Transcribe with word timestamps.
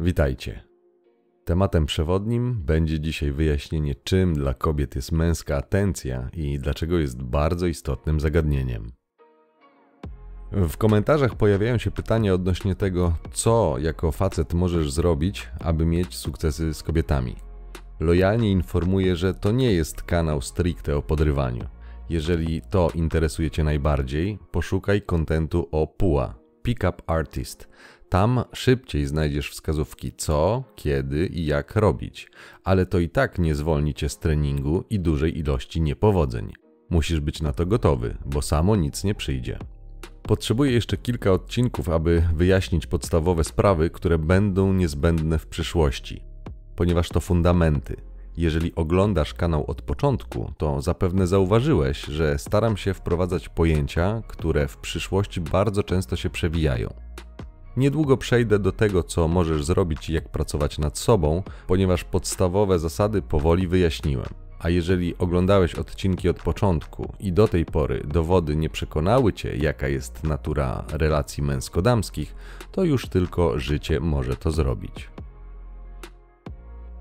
Witajcie. 0.00 0.62
Tematem 1.44 1.86
przewodnim 1.86 2.62
będzie 2.62 3.00
dzisiaj 3.00 3.32
wyjaśnienie, 3.32 3.94
czym 3.94 4.34
dla 4.34 4.54
kobiet 4.54 4.96
jest 4.96 5.12
męska 5.12 5.56
atencja 5.56 6.30
i 6.32 6.58
dlaczego 6.58 6.98
jest 6.98 7.22
bardzo 7.22 7.66
istotnym 7.66 8.20
zagadnieniem. 8.20 8.92
W 10.52 10.76
komentarzach 10.76 11.34
pojawiają 11.34 11.78
się 11.78 11.90
pytania 11.90 12.34
odnośnie 12.34 12.74
tego, 12.74 13.14
co 13.32 13.76
jako 13.78 14.12
facet 14.12 14.54
możesz 14.54 14.92
zrobić, 14.92 15.48
aby 15.60 15.86
mieć 15.86 16.16
sukcesy 16.16 16.74
z 16.74 16.82
kobietami. 16.82 17.36
Lojalnie 18.00 18.52
informuję, 18.52 19.16
że 19.16 19.34
to 19.34 19.52
nie 19.52 19.72
jest 19.72 20.02
kanał 20.02 20.40
stricte 20.40 20.96
o 20.96 21.02
podrywaniu. 21.02 21.64
Jeżeli 22.10 22.62
to 22.70 22.90
interesuje 22.94 23.50
Cię 23.50 23.64
najbardziej, 23.64 24.38
poszukaj 24.50 25.02
kontentu 25.02 25.68
o 25.72 25.86
PUA, 25.86 26.34
Pickup 26.62 27.02
Artist. 27.06 27.68
Tam 28.08 28.44
szybciej 28.52 29.06
znajdziesz 29.06 29.50
wskazówki 29.50 30.12
co, 30.12 30.64
kiedy 30.76 31.26
i 31.26 31.46
jak 31.46 31.76
robić, 31.76 32.30
ale 32.64 32.86
to 32.86 32.98
i 32.98 33.08
tak 33.08 33.38
nie 33.38 33.54
zwolni 33.54 33.94
Cię 33.94 34.08
z 34.08 34.18
treningu 34.18 34.84
i 34.90 35.00
dużej 35.00 35.38
ilości 35.38 35.80
niepowodzeń. 35.80 36.52
Musisz 36.90 37.20
być 37.20 37.42
na 37.42 37.52
to 37.52 37.66
gotowy, 37.66 38.16
bo 38.26 38.42
samo 38.42 38.76
nic 38.76 39.04
nie 39.04 39.14
przyjdzie. 39.14 39.58
Potrzebuję 40.22 40.72
jeszcze 40.72 40.96
kilka 40.96 41.32
odcinków, 41.32 41.88
aby 41.88 42.28
wyjaśnić 42.34 42.86
podstawowe 42.86 43.44
sprawy, 43.44 43.90
które 43.90 44.18
będą 44.18 44.72
niezbędne 44.72 45.38
w 45.38 45.46
przyszłości, 45.46 46.22
ponieważ 46.76 47.08
to 47.08 47.20
fundamenty. 47.20 47.96
Jeżeli 48.36 48.74
oglądasz 48.74 49.34
kanał 49.34 49.64
od 49.70 49.82
początku, 49.82 50.52
to 50.58 50.80
zapewne 50.80 51.26
zauważyłeś, 51.26 52.00
że 52.00 52.38
staram 52.38 52.76
się 52.76 52.94
wprowadzać 52.94 53.48
pojęcia, 53.48 54.22
które 54.28 54.68
w 54.68 54.76
przyszłości 54.76 55.40
bardzo 55.40 55.82
często 55.82 56.16
się 56.16 56.30
przewijają. 56.30 56.94
Niedługo 57.76 58.16
przejdę 58.16 58.58
do 58.58 58.72
tego, 58.72 59.02
co 59.02 59.28
możesz 59.28 59.64
zrobić 59.64 60.10
i 60.10 60.12
jak 60.12 60.28
pracować 60.28 60.78
nad 60.78 60.98
sobą, 60.98 61.42
ponieważ 61.66 62.04
podstawowe 62.04 62.78
zasady 62.78 63.22
powoli 63.22 63.68
wyjaśniłem. 63.68 64.28
A 64.60 64.70
jeżeli 64.70 65.18
oglądałeś 65.18 65.74
odcinki 65.74 66.28
od 66.28 66.42
początku 66.42 67.12
i 67.20 67.32
do 67.32 67.48
tej 67.48 67.64
pory 67.64 68.02
dowody 68.04 68.56
nie 68.56 68.70
przekonały 68.70 69.32
cię, 69.32 69.56
jaka 69.56 69.88
jest 69.88 70.24
natura 70.24 70.84
relacji 70.92 71.42
męsko-damskich, 71.42 72.34
to 72.72 72.84
już 72.84 73.08
tylko 73.08 73.58
życie 73.58 74.00
może 74.00 74.36
to 74.36 74.50
zrobić. 74.50 75.08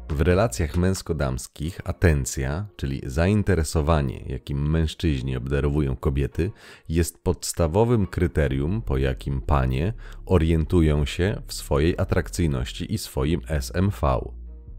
W 0.09 0.22
relacjach 0.22 0.77
męsko-damskich 0.77 1.81
atencja, 1.83 2.66
czyli 2.75 3.02
zainteresowanie, 3.05 4.23
jakim 4.27 4.69
mężczyźni 4.69 5.38
obdarowują 5.38 5.95
kobiety, 5.95 6.52
jest 6.89 7.23
podstawowym 7.23 8.08
kryterium, 8.08 8.81
po 8.81 8.97
jakim 8.97 9.41
panie 9.41 9.94
orientują 10.25 11.05
się 11.05 11.41
w 11.47 11.53
swojej 11.53 11.95
atrakcyjności 11.97 12.94
i 12.94 12.97
swoim 12.97 13.41
SMV, 13.47 14.19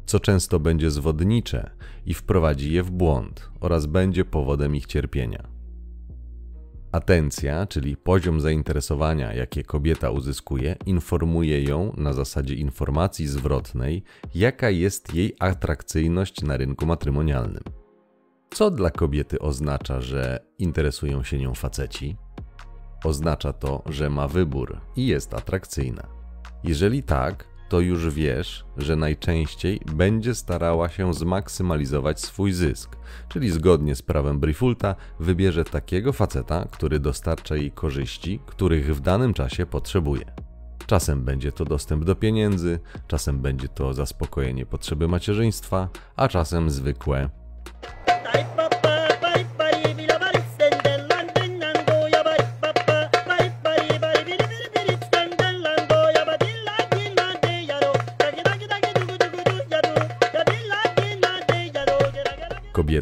co 0.07 0.20
często 0.20 0.61
będzie 0.61 0.91
zwodnicze 0.91 1.70
i 2.07 2.15
wprowadzi 2.15 2.73
je 2.73 2.83
w 2.83 2.91
błąd 2.91 3.51
oraz 3.61 3.87
będzie 3.87 4.25
powodem 4.25 4.77
ich 4.77 4.87
cierpienia. 4.87 5.58
Atencja, 6.92 7.67
czyli 7.67 7.97
poziom 7.97 8.41
zainteresowania, 8.41 9.34
jakie 9.34 9.64
kobieta 9.64 10.11
uzyskuje, 10.11 10.77
informuje 10.86 11.62
ją 11.62 11.92
na 11.97 12.12
zasadzie 12.12 12.55
informacji 12.55 13.27
zwrotnej, 13.27 14.03
jaka 14.34 14.70
jest 14.70 15.14
jej 15.14 15.34
atrakcyjność 15.39 16.42
na 16.42 16.56
rynku 16.56 16.86
matrymonialnym. 16.86 17.62
Co 18.50 18.70
dla 18.70 18.91
kobiety 18.91 19.39
oznacza, 19.39 20.00
że 20.00 20.41
interesują 20.58 21.22
się 21.22 21.39
nią 21.39 21.55
faceci? 21.55 22.17
Oznacza 23.05 23.52
to, 23.52 23.83
że 23.86 24.11
ma 24.11 24.28
wybór 24.28 24.80
i 24.97 25.06
jest 25.06 25.34
atrakcyjna. 25.34 26.08
Jeżeli 26.64 27.02
tak, 27.02 27.48
to 27.69 27.80
już 27.80 28.11
wiesz, 28.14 28.64
że 28.77 28.97
najczęściej 28.97 29.80
będzie 29.86 30.34
starała 30.34 30.88
się 30.88 31.14
zmaksymalizować 31.14 32.20
swój 32.20 32.52
zysk, 32.52 32.96
czyli 33.29 33.51
zgodnie 33.51 33.95
z 33.95 34.02
prawem 34.02 34.40
Brifulta 34.40 34.95
wybierze 35.20 35.64
takiego 35.64 36.12
faceta, 36.12 36.67
który 36.70 37.01
dostarcza 37.01 37.57
jej 37.57 37.70
korzyści, 37.70 38.40
których 38.46 38.96
w 38.96 39.01
danym 39.01 39.34
czasie 39.34 39.67
potrzebuje. 39.67 40.24
Czasem 40.86 41.24
będzie 41.24 41.52
to 41.52 41.64
dostęp 41.64 42.05
do 42.05 42.14
pieniędzy, 42.14 42.78
czasem 43.07 43.40
będzie 43.40 43.68
to 43.68 43.95
zaspokojenie 43.95 44.67
potrzeby 44.67 45.08
macierzyństwa, 45.08 45.89
a 46.17 46.28
czasem 46.28 46.70
zwykłe 46.70 47.30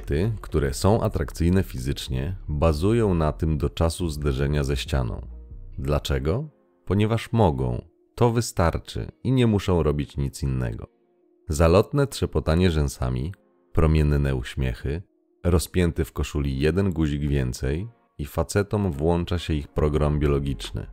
Kobiety, 0.07 0.33
które 0.41 0.75
są 0.75 1.03
atrakcyjne 1.03 1.63
fizycznie, 1.63 2.37
bazują 2.49 3.15
na 3.15 3.33
tym 3.33 3.59
do 3.59 3.71
czasu 3.71 4.09
zderzenia 4.09 4.65
ze 4.65 4.77
ścianą. 4.77 5.27
Dlaczego? 5.79 6.49
Ponieważ 6.85 7.33
mogą, 7.33 7.83
to 8.15 8.31
wystarczy 8.31 9.13
i 9.25 9.33
nie 9.33 9.47
muszą 9.47 9.83
robić 9.83 10.17
nic 10.17 10.43
innego. 10.43 10.87
Zalotne 11.49 12.07
trzepotanie 12.07 12.71
rzęsami, 12.71 13.35
promienne 13.73 14.35
uśmiechy, 14.35 15.03
rozpięty 15.45 16.05
w 16.05 16.13
koszuli 16.13 16.59
jeden 16.59 16.93
guzik 16.93 17.23
więcej 17.23 17.89
i 18.19 18.27
facetom 18.27 18.93
włącza 18.93 19.39
się 19.39 19.55
ich 19.55 19.69
program 19.69 20.19
biologiczny. 20.19 20.87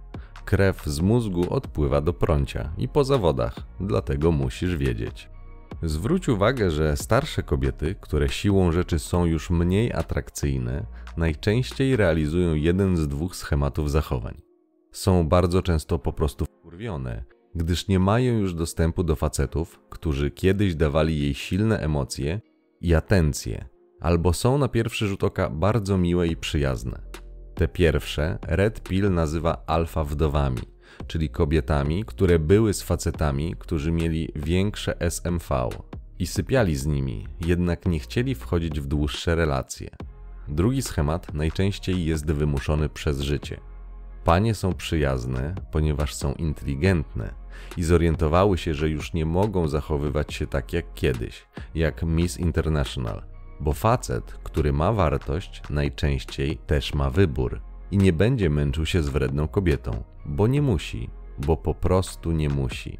Krew 0.45 0.85
z 0.85 0.99
mózgu 0.99 1.53
odpływa 1.53 2.01
do 2.01 2.13
prącia 2.13 2.73
i 2.77 2.87
po 2.87 3.03
zawodach, 3.03 3.55
dlatego 3.79 4.31
musisz 4.31 4.77
wiedzieć. 4.77 5.32
Zwróć 5.85 6.29
uwagę, 6.29 6.71
że 6.71 6.97
starsze 6.97 7.43
kobiety, 7.43 7.95
które 8.01 8.29
siłą 8.29 8.71
rzeczy 8.71 8.99
są 8.99 9.25
już 9.25 9.49
mniej 9.49 9.93
atrakcyjne, 9.93 10.85
najczęściej 11.17 11.95
realizują 11.95 12.53
jeden 12.53 12.97
z 12.97 13.07
dwóch 13.07 13.35
schematów 13.35 13.91
zachowań. 13.91 14.41
Są 14.91 15.27
bardzo 15.27 15.61
często 15.61 15.99
po 15.99 16.13
prostu 16.13 16.45
wkurwione, 16.45 17.23
gdyż 17.55 17.87
nie 17.87 17.99
mają 17.99 18.33
już 18.33 18.53
dostępu 18.53 19.03
do 19.03 19.15
facetów, 19.15 19.79
którzy 19.89 20.31
kiedyś 20.31 20.75
dawali 20.75 21.19
jej 21.19 21.33
silne 21.33 21.79
emocje 21.79 22.41
i 22.81 22.93
atencję, 22.93 23.65
albo 24.01 24.33
są 24.33 24.57
na 24.57 24.67
pierwszy 24.67 25.07
rzut 25.07 25.23
oka 25.23 25.49
bardzo 25.49 25.97
miłe 25.97 26.27
i 26.27 26.35
przyjazne. 26.35 27.01
Te 27.55 27.67
pierwsze 27.67 28.39
Red 28.41 28.83
Pill 28.83 29.13
nazywa 29.13 29.63
alfa 29.67 30.03
wdowami 30.03 30.72
czyli 31.07 31.29
kobietami, 31.29 32.05
które 32.05 32.39
były 32.39 32.73
z 32.73 32.81
facetami, 32.81 33.55
którzy 33.59 33.91
mieli 33.91 34.31
większe 34.35 34.99
SMV 34.99 35.69
i 36.19 36.27
sypiali 36.27 36.75
z 36.75 36.85
nimi, 36.85 37.27
jednak 37.41 37.85
nie 37.85 37.99
chcieli 37.99 38.35
wchodzić 38.35 38.79
w 38.79 38.87
dłuższe 38.87 39.35
relacje. 39.35 39.89
Drugi 40.47 40.81
schemat 40.81 41.33
najczęściej 41.33 42.05
jest 42.05 42.31
wymuszony 42.31 42.89
przez 42.89 43.21
życie. 43.21 43.59
Panie 44.23 44.55
są 44.55 44.73
przyjazne, 44.73 45.55
ponieważ 45.71 46.15
są 46.15 46.33
inteligentne 46.33 47.33
i 47.77 47.83
zorientowały 47.83 48.57
się, 48.57 48.73
że 48.73 48.89
już 48.89 49.13
nie 49.13 49.25
mogą 49.25 49.67
zachowywać 49.67 50.33
się 50.33 50.47
tak 50.47 50.73
jak 50.73 50.93
kiedyś, 50.93 51.45
jak 51.75 52.03
Miss 52.03 52.37
International, 52.37 53.23
bo 53.59 53.73
facet, 53.73 54.33
który 54.43 54.73
ma 54.73 54.93
wartość, 54.93 55.61
najczęściej 55.69 56.57
też 56.57 56.93
ma 56.93 57.09
wybór 57.09 57.61
i 57.91 57.97
nie 57.97 58.13
będzie 58.13 58.49
męczył 58.49 58.85
się 58.85 59.03
z 59.03 59.09
wredną 59.09 59.47
kobietą, 59.47 60.03
bo 60.25 60.47
nie 60.47 60.61
musi, 60.61 61.09
bo 61.37 61.57
po 61.57 61.73
prostu 61.73 62.31
nie 62.31 62.49
musi. 62.49 62.99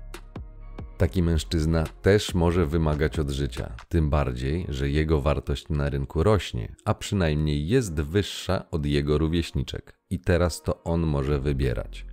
Taki 0.97 1.23
mężczyzna 1.23 1.84
też 2.01 2.34
może 2.34 2.66
wymagać 2.66 3.19
od 3.19 3.29
życia, 3.29 3.75
tym 3.89 4.09
bardziej, 4.09 4.66
że 4.69 4.89
jego 4.89 5.22
wartość 5.22 5.69
na 5.69 5.89
rynku 5.89 6.23
rośnie, 6.23 6.75
a 6.85 6.94
przynajmniej 6.94 7.67
jest 7.67 8.01
wyższa 8.01 8.69
od 8.72 8.85
jego 8.85 9.17
rówieśniczek 9.17 10.00
i 10.09 10.19
teraz 10.19 10.62
to 10.62 10.83
on 10.83 11.01
może 11.01 11.39
wybierać. 11.39 12.06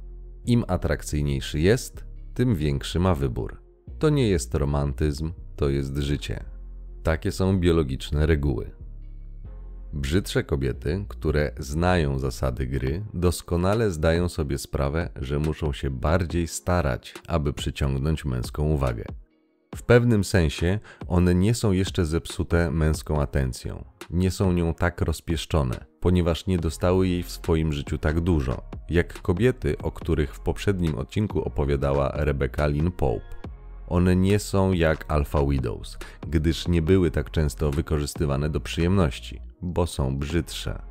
Im 0.47 0.65
atrakcyjniejszy 0.69 1.61
jest, 1.61 2.05
tym 2.35 2.55
większy 2.55 3.01
ma 3.01 3.15
wybór. 3.15 3.63
To 3.99 4.11
nie 4.11 4.29
jest 4.29 4.55
romantyzm, 4.55 5.33
to 5.57 5.69
jest 5.69 5.97
życie. 5.97 6.45
Takie 7.03 7.33
są 7.33 7.59
biologiczne 7.59 8.27
reguły. 8.27 8.80
Brzydsze 9.93 10.45
kobiety, 10.45 11.05
które 11.09 11.53
znają 11.59 12.19
zasady 12.19 12.67
gry, 12.67 13.05
doskonale 13.15 13.91
zdają 13.91 14.29
sobie 14.29 14.59
sprawę, 14.59 15.11
że 15.17 15.39
muszą 15.39 15.73
się 15.73 15.91
bardziej 15.91 16.49
starać, 16.49 17.15
aby 17.29 17.53
przyciągnąć 17.53 18.25
męską 18.25 18.63
uwagę. 18.63 19.05
W 19.77 19.83
pewnym 19.83 20.25
sensie 20.25 20.79
one 21.09 21.35
nie 21.35 21.55
są 21.55 21.73
jeszcze 21.73 22.07
zepsute 22.07 22.71
męską 22.71 23.23
atencją, 23.23 23.85
nie 24.11 24.31
są 24.31 24.53
nią 24.53 24.75
tak 24.75 25.01
rozpieszczone, 25.01 25.85
ponieważ 26.01 26.47
nie 26.47 26.59
dostały 26.59 27.09
jej 27.09 27.23
w 27.23 27.31
swoim 27.31 27.73
życiu 27.73 27.99
tak 27.99 28.21
dużo, 28.21 28.63
jak 28.91 29.23
kobiety, 29.23 29.79
o 29.79 29.93
których 29.93 30.35
w 30.35 30.41
poprzednim 30.41 30.95
odcinku 30.95 31.43
opowiadała 31.43 32.13
Rebecca 32.15 32.67
Lynn 32.67 32.91
Pope. 32.91 33.41
One 33.89 34.17
nie 34.17 34.39
są 34.39 34.73
jak 34.73 35.05
Alpha 35.13 35.47
Widows, 35.47 35.99
gdyż 36.29 36.69
nie 36.69 36.83
były 36.83 37.11
tak 37.11 37.31
często 37.31 37.71
wykorzystywane 37.71 38.51
do 38.51 38.61
przyjemności 38.61 39.50
bo 39.63 39.87
są 39.87 40.19
brzydsze. 40.19 40.83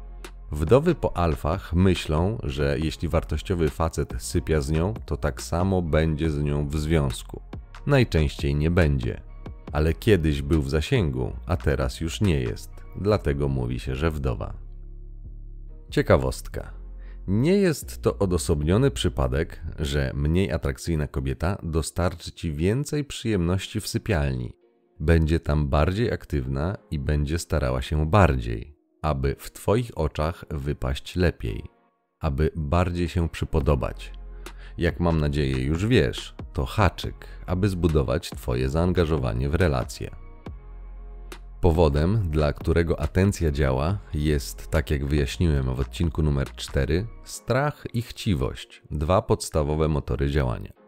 Wdowy 0.51 0.95
po 0.95 1.17
alfach 1.17 1.73
myślą, 1.73 2.37
że 2.43 2.79
jeśli 2.79 3.07
wartościowy 3.07 3.69
facet 3.69 4.13
sypia 4.17 4.61
z 4.61 4.71
nią, 4.71 4.93
to 5.05 5.17
tak 5.17 5.41
samo 5.41 5.81
będzie 5.81 6.31
z 6.31 6.43
nią 6.43 6.67
w 6.67 6.77
związku. 6.77 7.41
Najczęściej 7.87 8.55
nie 8.55 8.71
będzie, 8.71 9.21
ale 9.71 9.93
kiedyś 9.93 10.41
był 10.41 10.61
w 10.61 10.69
zasięgu, 10.69 11.31
a 11.45 11.57
teraz 11.57 12.01
już 12.01 12.21
nie 12.21 12.41
jest, 12.41 12.71
dlatego 12.95 13.47
mówi 13.47 13.79
się, 13.79 13.95
że 13.95 14.11
wdowa. 14.11 14.53
Ciekawostka. 15.89 16.73
Nie 17.27 17.53
jest 17.53 18.01
to 18.01 18.17
odosobniony 18.17 18.91
przypadek, 18.91 19.61
że 19.79 20.11
mniej 20.15 20.51
atrakcyjna 20.51 21.07
kobieta 21.07 21.57
dostarczy 21.63 22.31
ci 22.31 22.51
więcej 22.51 23.05
przyjemności 23.05 23.81
w 23.81 23.87
sypialni. 23.87 24.58
Będzie 24.99 25.39
tam 25.39 25.67
bardziej 25.67 26.11
aktywna 26.11 26.77
i 26.91 26.99
będzie 26.99 27.39
starała 27.39 27.81
się 27.81 28.09
bardziej, 28.09 28.75
aby 29.01 29.35
w 29.39 29.51
Twoich 29.51 29.97
oczach 29.97 30.45
wypaść 30.49 31.15
lepiej, 31.15 31.63
aby 32.19 32.51
bardziej 32.55 33.09
się 33.09 33.29
przypodobać. 33.29 34.13
Jak 34.77 34.99
mam 34.99 35.19
nadzieję 35.19 35.63
już 35.63 35.85
wiesz, 35.85 36.35
to 36.53 36.65
haczyk, 36.65 37.27
aby 37.45 37.69
zbudować 37.69 38.29
Twoje 38.29 38.69
zaangażowanie 38.69 39.49
w 39.49 39.55
relacje. 39.55 40.11
Powodem, 41.61 42.29
dla 42.29 42.53
którego 42.53 42.99
atencja 42.99 43.51
działa, 43.51 43.97
jest, 44.13 44.67
tak 44.67 44.91
jak 44.91 45.05
wyjaśniłem 45.05 45.75
w 45.75 45.79
odcinku 45.79 46.23
numer 46.23 46.51
4, 46.55 47.07
strach 47.23 47.83
i 47.93 48.01
chciwość 48.01 48.81
dwa 48.91 49.21
podstawowe 49.21 49.87
motory 49.87 50.29
działania. 50.29 50.78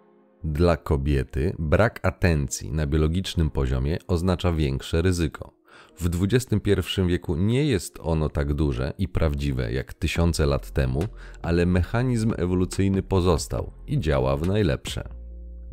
Dla 0.43 0.77
kobiety 0.77 1.55
brak 1.59 1.99
atencji 2.03 2.71
na 2.71 2.87
biologicznym 2.87 3.49
poziomie 3.49 3.97
oznacza 4.07 4.53
większe 4.53 5.01
ryzyko. 5.01 5.53
W 5.99 6.09
XXI 6.23 6.61
wieku 7.07 7.35
nie 7.35 7.65
jest 7.65 7.99
ono 8.01 8.29
tak 8.29 8.53
duże 8.53 8.93
i 8.97 9.07
prawdziwe 9.07 9.73
jak 9.73 9.93
tysiące 9.93 10.45
lat 10.45 10.71
temu, 10.71 11.03
ale 11.41 11.65
mechanizm 11.65 12.33
ewolucyjny 12.37 13.03
pozostał 13.03 13.71
i 13.87 13.99
działa 13.99 14.37
w 14.37 14.47
najlepsze. 14.47 15.09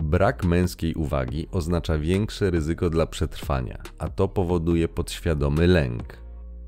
Brak 0.02 0.44
męskiej 0.44 0.94
uwagi 0.94 1.48
oznacza 1.50 1.98
większe 1.98 2.50
ryzyko 2.50 2.90
dla 2.90 3.06
przetrwania, 3.06 3.82
a 3.98 4.08
to 4.08 4.28
powoduje 4.28 4.88
podświadomy 4.88 5.66
lęk. 5.66 6.18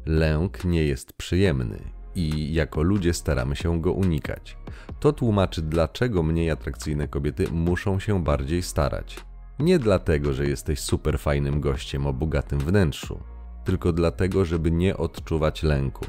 Lęk 0.06 0.64
nie 0.64 0.84
jest 0.84 1.12
przyjemny 1.12 1.99
i 2.20 2.54
jako 2.54 2.82
ludzie 2.82 3.14
staramy 3.14 3.56
się 3.56 3.80
go 3.80 3.92
unikać. 3.92 4.56
To 5.00 5.12
tłumaczy, 5.12 5.62
dlaczego 5.62 6.22
mniej 6.22 6.50
atrakcyjne 6.50 7.08
kobiety 7.08 7.46
muszą 7.52 7.98
się 8.00 8.24
bardziej 8.24 8.62
starać. 8.62 9.16
Nie 9.58 9.78
dlatego, 9.78 10.32
że 10.32 10.46
jesteś 10.46 10.80
super 10.80 11.18
fajnym 11.18 11.60
gościem 11.60 12.06
o 12.06 12.12
bogatym 12.12 12.58
wnętrzu, 12.58 13.20
tylko 13.64 13.92
dlatego, 13.92 14.44
żeby 14.44 14.70
nie 14.70 14.96
odczuwać 14.96 15.62
lęku. 15.62 16.06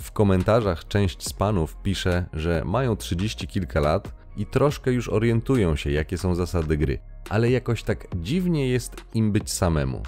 W 0.00 0.12
komentarzach 0.12 0.88
część 0.88 1.28
z 1.28 1.32
panów 1.32 1.76
pisze, 1.82 2.26
że 2.32 2.62
mają 2.64 2.96
30 2.96 3.46
kilka 3.46 3.80
lat 3.80 4.14
i 4.36 4.46
troszkę 4.46 4.92
już 4.92 5.08
orientują 5.08 5.76
się, 5.76 5.90
jakie 5.90 6.18
są 6.18 6.34
zasady 6.34 6.76
gry, 6.76 6.98
ale 7.30 7.50
jakoś 7.50 7.82
tak 7.82 8.06
dziwnie 8.16 8.68
jest 8.68 9.04
im 9.14 9.32
być 9.32 9.50
samemu. 9.50 10.02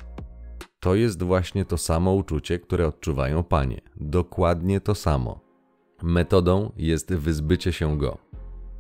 To 0.81 0.95
jest 0.95 1.23
właśnie 1.23 1.65
to 1.65 1.79
samo 1.79 2.13
uczucie, 2.13 2.59
które 2.59 2.87
odczuwają 2.87 3.45
panie. 3.45 3.81
Dokładnie 3.97 4.81
to 4.81 4.95
samo. 4.95 5.41
Metodą 6.03 6.73
jest 6.77 7.15
wyzbycie 7.15 7.73
się 7.73 7.99
go. 7.99 8.19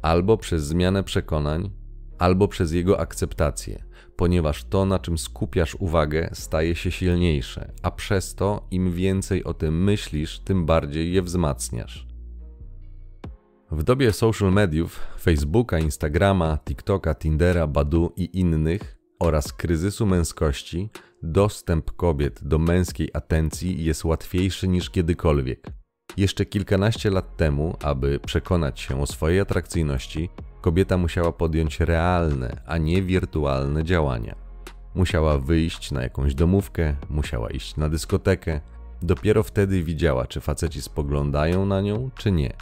Albo 0.02 0.36
przez 0.36 0.64
zmianę 0.64 1.04
przekonań, 1.04 1.70
albo 2.18 2.48
przez 2.48 2.72
jego 2.72 3.00
akceptację, 3.00 3.84
ponieważ 4.16 4.64
to, 4.64 4.84
na 4.84 4.98
czym 4.98 5.18
skupiasz 5.18 5.74
uwagę, 5.74 6.30
staje 6.32 6.74
się 6.74 6.90
silniejsze, 6.90 7.72
a 7.82 7.90
przez 7.90 8.34
to 8.34 8.66
im 8.70 8.92
więcej 8.92 9.44
o 9.44 9.54
tym 9.54 9.84
myślisz, 9.84 10.38
tym 10.38 10.66
bardziej 10.66 11.12
je 11.12 11.22
wzmacniasz. 11.22 12.06
W 13.70 13.82
dobie 13.82 14.12
social 14.12 14.52
mediów, 14.52 15.00
Facebooka, 15.20 15.78
Instagrama, 15.78 16.58
TikToka, 16.64 17.14
Tindera, 17.14 17.66
Badu 17.66 18.12
i 18.16 18.40
innych 18.40 18.97
oraz 19.18 19.52
kryzysu 19.52 20.06
męskości, 20.06 20.90
dostęp 21.22 21.92
kobiet 21.92 22.40
do 22.44 22.58
męskiej 22.58 23.10
atencji 23.14 23.84
jest 23.84 24.04
łatwiejszy 24.04 24.68
niż 24.68 24.90
kiedykolwiek. 24.90 25.66
Jeszcze 26.16 26.46
kilkanaście 26.46 27.10
lat 27.10 27.36
temu, 27.36 27.76
aby 27.82 28.20
przekonać 28.20 28.80
się 28.80 29.02
o 29.02 29.06
swojej 29.06 29.40
atrakcyjności, 29.40 30.28
kobieta 30.60 30.98
musiała 30.98 31.32
podjąć 31.32 31.80
realne, 31.80 32.60
a 32.66 32.78
nie 32.78 33.02
wirtualne 33.02 33.84
działania. 33.84 34.34
Musiała 34.94 35.38
wyjść 35.38 35.90
na 35.90 36.02
jakąś 36.02 36.34
domówkę, 36.34 36.96
musiała 37.10 37.50
iść 37.50 37.76
na 37.76 37.88
dyskotekę. 37.88 38.60
Dopiero 39.02 39.42
wtedy 39.42 39.82
widziała, 39.82 40.26
czy 40.26 40.40
faceci 40.40 40.82
spoglądają 40.82 41.66
na 41.66 41.80
nią, 41.80 42.10
czy 42.16 42.32
nie. 42.32 42.52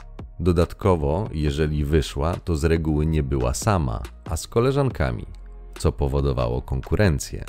Dodatkowo, 0.41 1.29
jeżeli 1.33 1.85
wyszła, 1.85 2.35
to 2.35 2.57
z 2.57 2.65
reguły 2.65 3.07
nie 3.07 3.23
była 3.23 3.55
sama, 3.55 4.03
a 4.25 4.37
z 4.37 4.47
koleżankami, 4.47 5.27
co 5.79 5.93
powodowało 5.93 6.63
konkurencję. 6.63 7.45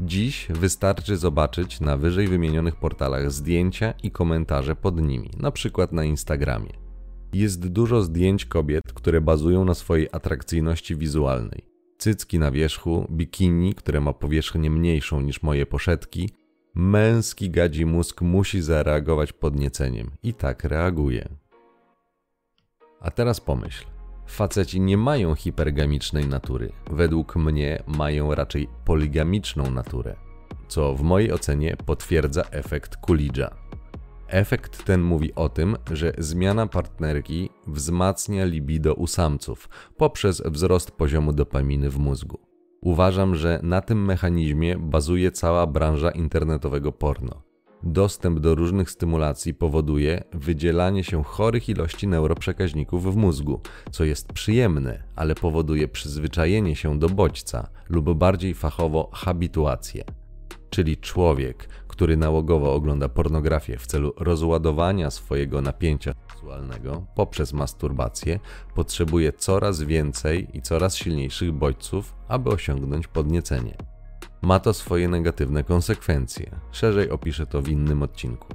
Dziś 0.00 0.46
wystarczy 0.50 1.16
zobaczyć 1.16 1.80
na 1.80 1.96
wyżej 1.96 2.28
wymienionych 2.28 2.76
portalach 2.76 3.30
zdjęcia 3.30 3.94
i 4.02 4.10
komentarze 4.10 4.76
pod 4.76 5.00
nimi, 5.00 5.30
na 5.36 5.50
przykład 5.50 5.92
na 5.92 6.04
Instagramie. 6.04 6.72
Jest 7.32 7.68
dużo 7.68 8.02
zdjęć 8.02 8.44
kobiet, 8.44 8.92
które 8.94 9.20
bazują 9.20 9.64
na 9.64 9.74
swojej 9.74 10.08
atrakcyjności 10.12 10.96
wizualnej. 10.96 11.64
Cycki 11.98 12.38
na 12.38 12.50
wierzchu, 12.50 13.06
bikini, 13.10 13.74
które 13.74 14.00
ma 14.00 14.12
powierzchnię 14.12 14.70
mniejszą 14.70 15.20
niż 15.20 15.42
moje 15.42 15.66
poszetki. 15.66 16.30
Męski 16.74 17.50
gadzi 17.50 17.86
mózg 17.86 18.22
musi 18.22 18.62
zareagować 18.62 19.32
podnieceniem 19.32 20.10
i 20.22 20.34
tak 20.34 20.64
reaguje. 20.64 21.28
A 23.00 23.10
teraz 23.10 23.40
pomyśl. 23.40 23.91
Faceci 24.26 24.80
nie 24.80 24.96
mają 24.96 25.34
hipergamicznej 25.34 26.26
natury. 26.26 26.72
Według 26.90 27.36
mnie 27.36 27.82
mają 27.86 28.34
raczej 28.34 28.68
poligamiczną 28.84 29.70
naturę, 29.70 30.16
co 30.68 30.94
w 30.94 31.02
mojej 31.02 31.32
ocenie 31.32 31.76
potwierdza 31.86 32.42
efekt 32.50 32.96
Coolidge'a. 33.06 33.50
Efekt 34.28 34.84
ten 34.84 35.02
mówi 35.02 35.34
o 35.34 35.48
tym, 35.48 35.76
że 35.92 36.12
zmiana 36.18 36.66
partnerki 36.66 37.50
wzmacnia 37.66 38.44
libido 38.44 38.94
u 38.94 39.06
samców 39.06 39.68
poprzez 39.96 40.42
wzrost 40.46 40.90
poziomu 40.90 41.32
dopaminy 41.32 41.90
w 41.90 41.98
mózgu. 41.98 42.38
Uważam, 42.82 43.34
że 43.34 43.60
na 43.62 43.80
tym 43.80 44.04
mechanizmie 44.04 44.78
bazuje 44.78 45.32
cała 45.32 45.66
branża 45.66 46.10
internetowego 46.10 46.92
porno. 46.92 47.51
Dostęp 47.84 48.38
do 48.38 48.54
różnych 48.54 48.90
stymulacji 48.90 49.54
powoduje 49.54 50.24
wydzielanie 50.32 51.04
się 51.04 51.24
chorych 51.24 51.68
ilości 51.68 52.08
neuroprzekaźników 52.08 53.14
w 53.14 53.16
mózgu, 53.16 53.60
co 53.90 54.04
jest 54.04 54.32
przyjemne, 54.32 55.02
ale 55.16 55.34
powoduje 55.34 55.88
przyzwyczajenie 55.88 56.76
się 56.76 56.98
do 56.98 57.08
bodźca 57.08 57.68
lub 57.88 58.14
bardziej 58.14 58.54
fachowo 58.54 59.10
habituację. 59.12 60.04
Czyli 60.70 60.96
człowiek, 60.96 61.68
który 61.88 62.16
nałogowo 62.16 62.74
ogląda 62.74 63.08
pornografię 63.08 63.78
w 63.78 63.86
celu 63.86 64.12
rozładowania 64.16 65.10
swojego 65.10 65.62
napięcia 65.62 66.14
seksualnego 66.28 67.06
poprzez 67.14 67.52
masturbację, 67.52 68.40
potrzebuje 68.74 69.32
coraz 69.32 69.82
więcej 69.82 70.48
i 70.56 70.62
coraz 70.62 70.96
silniejszych 70.96 71.52
bodźców, 71.52 72.14
aby 72.28 72.50
osiągnąć 72.50 73.06
podniecenie 73.06 73.91
ma 74.42 74.60
to 74.60 74.74
swoje 74.74 75.08
negatywne 75.08 75.64
konsekwencje. 75.64 76.50
Szerzej 76.72 77.10
opiszę 77.10 77.46
to 77.46 77.62
w 77.62 77.68
innym 77.68 78.02
odcinku. 78.02 78.48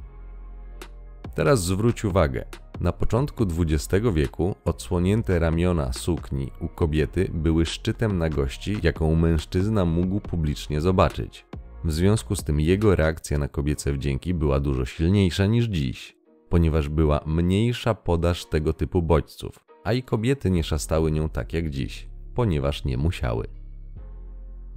Teraz 1.35 1.63
zwróć 1.63 2.05
uwagę. 2.05 2.45
Na 2.81 2.91
początku 2.91 3.43
XX 3.43 4.05
wieku 4.13 4.55
odsłonięte 4.65 5.39
ramiona 5.39 5.93
sukni 5.93 6.51
u 6.59 6.67
kobiety 6.67 7.31
były 7.33 7.65
szczytem 7.65 8.17
nagości, 8.17 8.77
jaką 8.83 9.15
mężczyzna 9.15 9.85
mógł 9.85 10.19
publicznie 10.19 10.81
zobaczyć. 10.81 11.45
W 11.83 11.91
związku 11.91 12.35
z 12.35 12.43
tym 12.43 12.59
jego 12.59 12.95
reakcja 12.95 13.37
na 13.37 13.47
kobiece 13.47 13.93
wdzięki 13.93 14.33
była 14.33 14.59
dużo 14.59 14.85
silniejsza 14.85 15.45
niż 15.45 15.65
dziś, 15.65 16.17
ponieważ 16.49 16.89
była 16.89 17.21
mniejsza 17.25 17.93
podaż 17.93 18.45
tego 18.45 18.73
typu 18.73 19.01
bodźców, 19.01 19.59
a 19.83 19.93
i 19.93 20.03
kobiety 20.03 20.51
nie 20.51 20.63
szastały 20.63 21.11
nią 21.11 21.29
tak 21.29 21.53
jak 21.53 21.69
dziś, 21.69 22.09
ponieważ 22.35 22.85
nie 22.85 22.97
musiały. 22.97 23.47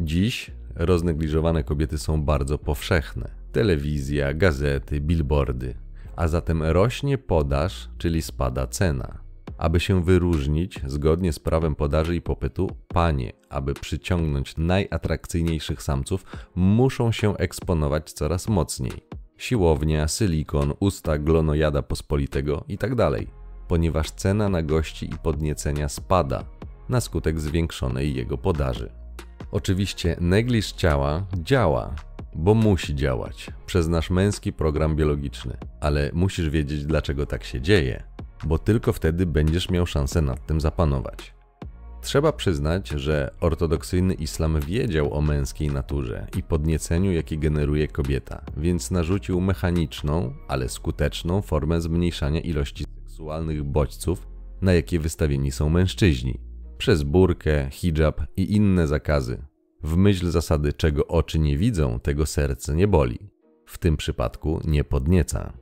Dziś 0.01 0.51
roznegliżowane 0.75 1.65
kobiety 1.65 1.99
są 1.99 2.23
bardzo 2.23 2.59
powszechne. 2.59 3.31
Telewizja, 3.53 4.35
gazety, 4.35 5.01
billboardy. 5.01 5.75
A 6.17 6.29
zatem 6.29 6.63
rośnie 6.63 7.19
podaż, 7.19 7.89
czyli 7.99 8.23
spada 8.23 8.67
cena. 8.67 9.19
Aby 9.59 9.81
się 9.81 10.05
wyróżnić, 10.05 10.81
zgodnie 10.87 11.33
z 11.33 11.39
prawem 11.39 11.75
podaży 11.75 12.17
i 12.17 12.21
popytu, 12.21 12.71
panie, 12.89 13.33
aby 13.49 13.75
przyciągnąć 13.75 14.57
najatrakcyjniejszych 14.57 15.83
samców, 15.83 16.25
muszą 16.55 17.13
się 17.13 17.37
eksponować 17.37 18.13
coraz 18.13 18.49
mocniej. 18.49 18.93
Siłownia, 19.37 20.09
silikon, 20.09 20.73
usta 20.81 21.19
glonojada 21.19 21.83
pospolitego 21.83 22.65
itd. 22.69 22.97
Tak 22.97 23.41
ponieważ 23.69 24.11
cena 24.11 24.49
na 24.49 24.63
gości 24.63 25.07
i 25.07 25.19
podniecenia 25.19 25.89
spada 25.89 26.45
na 26.89 27.01
skutek 27.01 27.41
zwiększonej 27.41 28.15
jego 28.15 28.39
podaży. 28.39 29.00
Oczywiście 29.53 30.17
negliż 30.21 30.73
ciała 30.73 31.27
działa, 31.35 31.95
bo 32.35 32.55
musi 32.55 32.95
działać. 32.95 33.51
Przez 33.67 33.89
nasz 33.89 34.11
męski 34.11 34.53
program 34.53 34.97
biologiczny, 34.97 35.57
ale 35.81 36.11
musisz 36.13 36.51
wiedzieć, 36.51 36.87
dlaczego 36.87 37.27
tak 37.27 37.45
się 37.45 37.61
dzieje, 37.61 38.03
bo 38.45 38.59
tylko 38.59 38.93
wtedy 38.93 39.27
będziesz 39.27 39.71
miał 39.71 39.87
szansę 39.87 40.23
nad 40.23 40.47
tym 40.47 40.61
zapanować. 40.61 41.35
Trzeba 42.03 42.33
przyznać, 42.33 42.89
że 42.89 43.31
ortodoksyjny 43.41 44.15
islam 44.15 44.61
wiedział 44.61 45.15
o 45.15 45.21
męskiej 45.21 45.69
naturze 45.69 46.27
i 46.39 46.43
podnieceniu, 46.43 47.13
jakie 47.13 47.39
generuje 47.39 47.89
kobieta, 47.89 48.45
więc 48.57 48.91
narzucił 48.91 49.41
mechaniczną, 49.41 50.35
ale 50.49 50.69
skuteczną 50.69 51.43
formę 51.43 51.81
zmniejszania 51.81 52.41
ilości 52.41 52.85
seksualnych 52.85 53.65
bodźców, 53.65 54.29
na 54.63 54.73
jakie 54.73 54.99
wystawieni 54.99 55.51
są 55.51 55.69
mężczyźni, 55.69 56.50
przez 56.81 57.03
burkę, 57.03 57.69
hijab 57.71 58.21
i 58.37 58.57
inne 58.57 58.87
zakazy. 58.87 59.43
W 59.83 59.97
myśl 59.97 60.31
zasady, 60.31 60.73
czego 60.73 61.07
oczy 61.07 61.39
nie 61.39 61.57
widzą, 61.57 62.01
tego 62.01 62.27
serce 62.27 62.75
nie 62.75 62.89
boli. 62.89 63.19
W 63.67 63.79
tym 63.79 63.97
przypadku 63.97 64.61
nie 64.65 64.85
podnieca. 64.85 65.53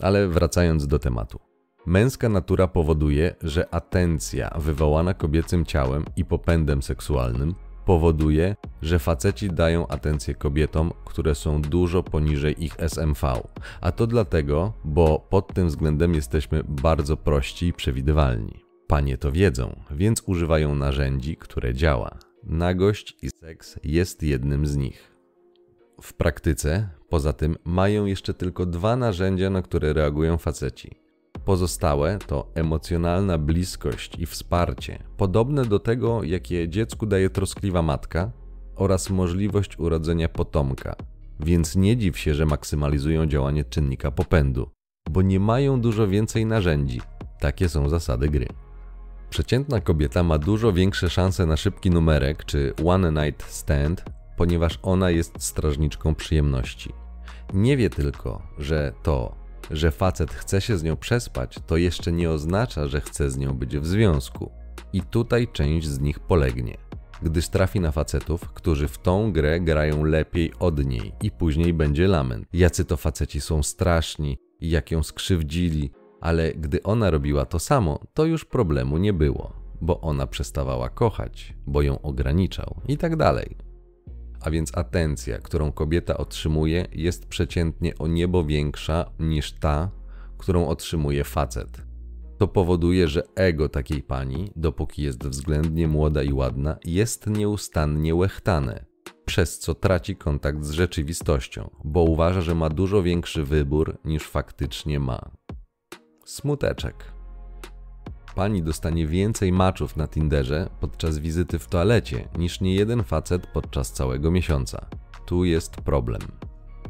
Ale 0.00 0.28
wracając 0.28 0.86
do 0.86 0.98
tematu. 0.98 1.38
Męska 1.86 2.28
natura 2.28 2.68
powoduje, 2.68 3.34
że 3.42 3.74
atencja 3.74 4.50
wywołana 4.58 5.14
kobiecym 5.14 5.64
ciałem 5.64 6.04
i 6.16 6.24
popędem 6.24 6.82
seksualnym 6.82 7.54
powoduje, 7.84 8.56
że 8.82 8.98
faceci 8.98 9.50
dają 9.50 9.88
atencję 9.88 10.34
kobietom, 10.34 10.92
które 11.04 11.34
są 11.34 11.62
dużo 11.62 12.02
poniżej 12.02 12.64
ich 12.64 12.74
SMV. 12.78 13.42
A 13.80 13.92
to 13.92 14.06
dlatego, 14.06 14.72
bo 14.84 15.26
pod 15.30 15.54
tym 15.54 15.68
względem 15.68 16.14
jesteśmy 16.14 16.64
bardzo 16.68 17.16
prości 17.16 17.66
i 17.66 17.72
przewidywalni. 17.72 18.69
Panie 18.90 19.18
to 19.18 19.32
wiedzą, 19.32 19.76
więc 19.90 20.22
używają 20.26 20.74
narzędzi, 20.74 21.36
które 21.36 21.74
działa. 21.74 22.18
Nagość 22.44 23.16
i 23.22 23.30
seks 23.30 23.78
jest 23.84 24.22
jednym 24.22 24.66
z 24.66 24.76
nich. 24.76 25.16
W 26.02 26.14
praktyce, 26.14 26.88
poza 27.08 27.32
tym, 27.32 27.56
mają 27.64 28.06
jeszcze 28.06 28.34
tylko 28.34 28.66
dwa 28.66 28.96
narzędzia, 28.96 29.50
na 29.50 29.62
które 29.62 29.92
reagują 29.92 30.38
faceci. 30.38 30.90
Pozostałe 31.44 32.18
to 32.26 32.50
emocjonalna 32.54 33.38
bliskość 33.38 34.18
i 34.18 34.26
wsparcie, 34.26 34.98
podobne 35.16 35.64
do 35.64 35.78
tego, 35.78 36.22
jakie 36.22 36.68
dziecku 36.68 37.06
daje 37.06 37.30
troskliwa 37.30 37.82
matka, 37.82 38.32
oraz 38.76 39.10
możliwość 39.10 39.78
urodzenia 39.78 40.28
potomka. 40.28 40.96
Więc 41.40 41.76
nie 41.76 41.96
dziw 41.96 42.18
się, 42.18 42.34
że 42.34 42.46
maksymalizują 42.46 43.26
działanie 43.26 43.64
czynnika 43.64 44.10
popędu, 44.10 44.70
bo 45.10 45.22
nie 45.22 45.40
mają 45.40 45.80
dużo 45.80 46.08
więcej 46.08 46.46
narzędzi. 46.46 47.00
Takie 47.40 47.68
są 47.68 47.88
zasady 47.88 48.28
gry. 48.28 48.46
Przeciętna 49.30 49.80
kobieta 49.80 50.22
ma 50.22 50.38
dużo 50.38 50.72
większe 50.72 51.10
szanse 51.10 51.46
na 51.46 51.56
szybki 51.56 51.90
numerek 51.90 52.44
czy 52.44 52.74
one 52.86 53.12
night 53.12 53.52
stand, 53.52 54.04
ponieważ 54.36 54.78
ona 54.82 55.10
jest 55.10 55.42
strażniczką 55.42 56.14
przyjemności. 56.14 56.92
Nie 57.54 57.76
wie 57.76 57.90
tylko, 57.90 58.42
że 58.58 58.92
to, 59.02 59.36
że 59.70 59.90
facet 59.90 60.32
chce 60.32 60.60
się 60.60 60.78
z 60.78 60.82
nią 60.82 60.96
przespać, 60.96 61.58
to 61.66 61.76
jeszcze 61.76 62.12
nie 62.12 62.30
oznacza, 62.30 62.86
że 62.86 63.00
chce 63.00 63.30
z 63.30 63.38
nią 63.38 63.54
być 63.54 63.78
w 63.78 63.86
związku. 63.86 64.50
I 64.92 65.02
tutaj 65.02 65.48
część 65.52 65.86
z 65.86 66.00
nich 66.00 66.20
polegnie, 66.20 66.76
gdyż 67.22 67.48
trafi 67.48 67.80
na 67.80 67.92
facetów, 67.92 68.52
którzy 68.52 68.88
w 68.88 68.98
tą 68.98 69.32
grę 69.32 69.60
grają 69.60 70.04
lepiej 70.04 70.52
od 70.58 70.84
niej 70.84 71.12
i 71.22 71.30
później 71.30 71.74
będzie 71.74 72.08
lament. 72.08 72.46
Jacy 72.52 72.84
to 72.84 72.96
faceci 72.96 73.40
są 73.40 73.62
straszni, 73.62 74.38
jak 74.60 74.90
ją 74.90 75.02
skrzywdzili, 75.02 75.90
ale 76.20 76.52
gdy 76.52 76.82
ona 76.82 77.10
robiła 77.10 77.46
to 77.46 77.58
samo, 77.58 78.00
to 78.14 78.24
już 78.24 78.44
problemu 78.44 78.98
nie 78.98 79.12
było, 79.12 79.52
bo 79.80 80.00
ona 80.00 80.26
przestawała 80.26 80.88
kochać, 80.88 81.54
bo 81.66 81.82
ją 81.82 82.00
ograniczał 82.00 82.80
i 82.88 82.96
tak 82.96 83.16
dalej. 83.16 83.56
A 84.40 84.50
więc 84.50 84.78
atencja, 84.78 85.38
którą 85.38 85.72
kobieta 85.72 86.16
otrzymuje, 86.16 86.86
jest 86.92 87.26
przeciętnie 87.26 87.98
o 87.98 88.06
niebo 88.06 88.44
większa 88.44 89.10
niż 89.18 89.52
ta, 89.52 89.90
którą 90.38 90.66
otrzymuje 90.66 91.24
facet. 91.24 91.82
To 92.38 92.48
powoduje, 92.48 93.08
że 93.08 93.22
ego 93.34 93.68
takiej 93.68 94.02
pani, 94.02 94.50
dopóki 94.56 95.02
jest 95.02 95.28
względnie 95.28 95.88
młoda 95.88 96.22
i 96.22 96.32
ładna, 96.32 96.76
jest 96.84 97.26
nieustannie 97.26 98.14
łechtane, 98.14 98.84
przez 99.24 99.58
co 99.58 99.74
traci 99.74 100.16
kontakt 100.16 100.64
z 100.64 100.70
rzeczywistością, 100.70 101.70
bo 101.84 102.02
uważa, 102.02 102.40
że 102.40 102.54
ma 102.54 102.68
dużo 102.68 103.02
większy 103.02 103.44
wybór 103.44 103.98
niż 104.04 104.22
faktycznie 104.22 105.00
ma. 105.00 105.30
Smuteczek. 106.30 107.04
Pani 108.34 108.62
dostanie 108.62 109.06
więcej 109.06 109.52
maczów 109.52 109.96
na 109.96 110.08
Tinderze 110.08 110.68
podczas 110.80 111.18
wizyty 111.18 111.58
w 111.58 111.68
toalecie 111.68 112.28
niż 112.38 112.60
nie 112.60 112.74
jeden 112.74 113.02
facet 113.02 113.46
podczas 113.46 113.92
całego 113.92 114.30
miesiąca. 114.30 114.86
Tu 115.26 115.44
jest 115.44 115.76
problem. 115.76 116.20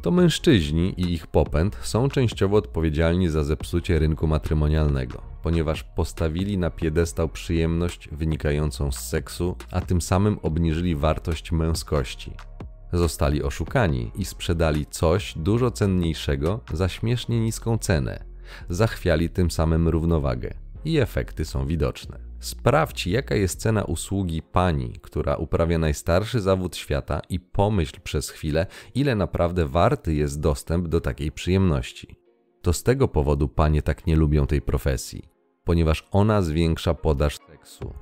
To 0.01 0.11
mężczyźni 0.11 0.93
i 0.97 1.13
ich 1.13 1.27
popęd 1.27 1.77
są 1.81 2.09
częściowo 2.09 2.57
odpowiedzialni 2.57 3.29
za 3.29 3.43
zepsucie 3.43 3.99
rynku 3.99 4.27
matrymonialnego, 4.27 5.21
ponieważ 5.43 5.83
postawili 5.83 6.57
na 6.57 6.69
piedestał 6.69 7.29
przyjemność 7.29 8.09
wynikającą 8.11 8.91
z 8.91 8.99
seksu, 8.99 9.55
a 9.71 9.81
tym 9.81 10.01
samym 10.01 10.39
obniżyli 10.41 10.95
wartość 10.95 11.51
męskości. 11.51 12.33
Zostali 12.93 13.43
oszukani 13.43 14.11
i 14.15 14.25
sprzedali 14.25 14.85
coś 14.85 15.33
dużo 15.37 15.71
cenniejszego 15.71 16.59
za 16.73 16.89
śmiesznie 16.89 17.39
niską 17.39 17.77
cenę 17.77 18.30
zachwiali 18.69 19.29
tym 19.29 19.51
samym 19.51 19.87
równowagę 19.87 20.53
i 20.85 20.97
efekty 20.97 21.45
są 21.45 21.65
widoczne. 21.65 22.19
Sprawdź, 22.39 23.07
jaka 23.07 23.35
jest 23.35 23.59
cena 23.59 23.83
usługi 23.83 24.41
pani, 24.41 24.93
która 25.01 25.35
uprawia 25.35 25.77
najstarszy 25.77 26.41
zawód 26.41 26.75
świata 26.75 27.21
i 27.29 27.39
pomyśl 27.39 28.01
przez 28.03 28.29
chwilę, 28.29 28.65
ile 28.95 29.15
naprawdę 29.15 29.65
warty 29.65 30.13
jest 30.13 30.39
dostęp 30.39 30.87
do 30.87 31.01
takiej 31.01 31.31
przyjemności. 31.31 32.15
To 32.61 32.73
z 32.73 32.83
tego 32.83 33.07
powodu 33.07 33.47
panie 33.47 33.81
tak 33.81 34.07
nie 34.07 34.15
lubią 34.15 34.47
tej 34.47 34.61
profesji, 34.61 35.29
ponieważ 35.63 36.07
ona 36.11 36.41
zwiększa 36.41 36.93
podaż 36.93 37.37
seksu, 37.47 37.93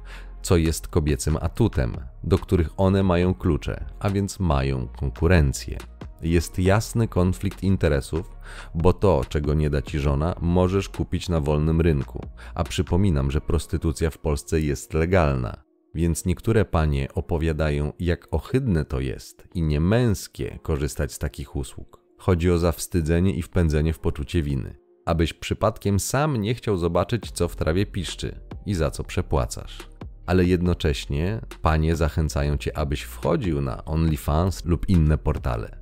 co 0.41 0.57
jest 0.57 0.87
kobiecym 0.87 1.37
atutem, 1.41 1.97
do 2.23 2.37
których 2.37 2.69
one 2.77 3.03
mają 3.03 3.33
klucze, 3.33 3.85
a 3.99 4.09
więc 4.09 4.39
mają 4.39 4.87
konkurencję 4.87 5.77
jest 6.21 6.59
jasny 6.59 7.07
konflikt 7.07 7.63
interesów, 7.63 8.31
bo 8.75 8.93
to, 8.93 9.21
czego 9.29 9.53
nie 9.53 9.69
da 9.69 9.81
ci 9.81 9.99
żona, 9.99 10.35
możesz 10.41 10.89
kupić 10.89 11.29
na 11.29 11.39
wolnym 11.39 11.81
rynku. 11.81 12.25
A 12.55 12.63
przypominam, 12.63 13.31
że 13.31 13.41
prostytucja 13.41 14.09
w 14.09 14.17
Polsce 14.17 14.61
jest 14.61 14.93
legalna. 14.93 15.63
Więc 15.95 16.25
niektóre 16.25 16.65
panie 16.65 17.07
opowiadają, 17.13 17.93
jak 17.99 18.27
ohydne 18.31 18.85
to 18.85 18.99
jest 18.99 19.47
i 19.55 19.61
niemęskie 19.61 20.59
korzystać 20.61 21.13
z 21.13 21.19
takich 21.19 21.55
usług. 21.55 21.99
Chodzi 22.17 22.51
o 22.51 22.57
zawstydzenie 22.57 23.33
i 23.33 23.41
wpędzenie 23.41 23.93
w 23.93 23.99
poczucie 23.99 24.43
winy. 24.43 24.75
Abyś 25.05 25.33
przypadkiem 25.33 25.99
sam 25.99 26.37
nie 26.37 26.55
chciał 26.55 26.77
zobaczyć, 26.77 27.31
co 27.31 27.47
w 27.47 27.55
trawie 27.55 27.85
piszczy 27.85 28.39
i 28.65 28.73
za 28.73 28.91
co 28.91 29.03
przepłacasz. 29.03 29.77
Ale 30.25 30.45
jednocześnie 30.45 31.41
panie 31.61 31.95
zachęcają 31.95 32.57
cię, 32.57 32.77
abyś 32.77 33.01
wchodził 33.01 33.61
na 33.61 33.85
OnlyFans 33.85 34.65
lub 34.65 34.89
inne 34.89 35.17
portale. 35.17 35.78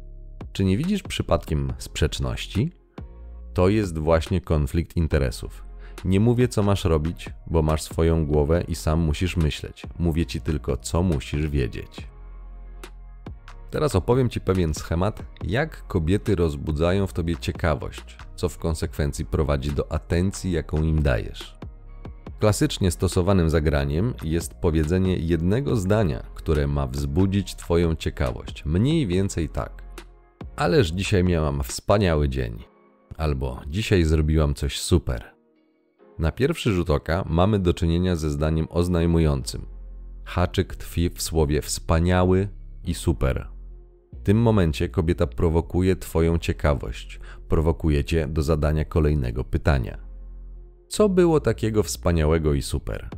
Czy 0.57 0.65
nie 0.65 0.77
widzisz 0.77 1.03
przypadkiem 1.03 1.73
sprzeczności? 1.77 2.71
To 3.53 3.69
jest 3.69 3.97
właśnie 3.97 4.41
konflikt 4.41 4.97
interesów. 4.97 5.63
Nie 6.05 6.19
mówię, 6.19 6.47
co 6.47 6.63
masz 6.63 6.85
robić, 6.85 7.29
bo 7.47 7.61
masz 7.61 7.81
swoją 7.81 8.25
głowę 8.25 8.63
i 8.67 8.75
sam 8.75 8.99
musisz 8.99 9.37
myśleć. 9.37 9.83
Mówię 9.99 10.25
ci 10.25 10.41
tylko, 10.41 10.77
co 10.77 11.03
musisz 11.03 11.47
wiedzieć. 11.47 12.07
Teraz 13.71 13.95
opowiem 13.95 14.29
ci 14.29 14.41
pewien 14.41 14.73
schemat, 14.73 15.23
jak 15.43 15.87
kobiety 15.87 16.35
rozbudzają 16.35 17.07
w 17.07 17.13
tobie 17.13 17.37
ciekawość, 17.37 18.17
co 18.35 18.49
w 18.49 18.57
konsekwencji 18.57 19.25
prowadzi 19.25 19.71
do 19.71 19.91
atencji, 19.91 20.51
jaką 20.51 20.83
im 20.83 21.01
dajesz. 21.03 21.57
Klasycznie 22.39 22.91
stosowanym 22.91 23.49
zagraniem 23.49 24.13
jest 24.23 24.53
powiedzenie 24.53 25.17
jednego 25.17 25.75
zdania, 25.75 26.23
które 26.35 26.67
ma 26.67 26.87
wzbudzić 26.87 27.55
Twoją 27.55 27.95
ciekawość. 27.95 28.65
Mniej 28.65 29.07
więcej 29.07 29.49
tak. 29.49 29.86
Ależ 30.57 30.87
dzisiaj 30.87 31.23
miałam 31.23 31.63
wspaniały 31.63 32.29
dzień. 32.29 32.63
Albo 33.17 33.61
dzisiaj 33.67 34.03
zrobiłam 34.03 34.53
coś 34.53 34.79
super. 34.79 35.23
Na 36.19 36.31
pierwszy 36.31 36.71
rzut 36.71 36.89
oka 36.89 37.23
mamy 37.29 37.59
do 37.59 37.73
czynienia 37.73 38.15
ze 38.15 38.29
zdaniem 38.29 38.67
oznajmującym. 38.69 39.65
Haczyk 40.25 40.75
tkwi 40.75 41.09
w 41.09 41.21
słowie 41.21 41.61
wspaniały 41.61 42.49
i 42.83 42.93
super. 42.93 43.47
W 44.13 44.23
tym 44.23 44.37
momencie 44.37 44.89
kobieta 44.89 45.27
prowokuje 45.27 45.95
Twoją 45.95 46.37
ciekawość, 46.37 47.19
prowokuje 47.49 48.03
Cię 48.03 48.27
do 48.27 48.41
zadania 48.41 48.85
kolejnego 48.85 49.43
pytania. 49.43 49.97
Co 50.87 51.09
było 51.09 51.39
takiego 51.39 51.83
wspaniałego 51.83 52.53
i 52.53 52.61
super? 52.61 53.09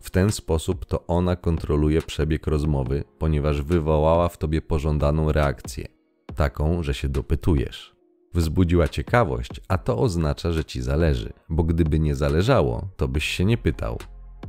W 0.00 0.10
ten 0.10 0.32
sposób 0.32 0.84
to 0.84 1.06
ona 1.06 1.36
kontroluje 1.36 2.02
przebieg 2.02 2.46
rozmowy, 2.46 3.04
ponieważ 3.18 3.62
wywołała 3.62 4.28
w 4.28 4.38
tobie 4.38 4.62
pożądaną 4.62 5.32
reakcję 5.32 5.97
taką, 6.38 6.82
że 6.82 6.94
się 6.94 7.08
dopytujesz. 7.08 7.94
Wzbudziła 8.34 8.88
ciekawość, 8.88 9.50
a 9.68 9.78
to 9.78 9.98
oznacza, 9.98 10.52
że 10.52 10.64
ci 10.64 10.82
zależy, 10.82 11.32
bo 11.48 11.64
gdyby 11.64 11.98
nie 11.98 12.14
zależało, 12.14 12.90
to 12.96 13.08
byś 13.08 13.24
się 13.24 13.44
nie 13.44 13.58
pytał. 13.58 13.98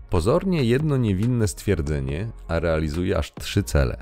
Pozornie 0.10 0.64
jedno 0.64 0.98
niewinne 0.98 1.48
stwierdzenie, 1.48 2.32
a 2.48 2.60
realizuje 2.60 3.18
aż 3.18 3.34
trzy 3.34 3.64
cele. 3.64 3.98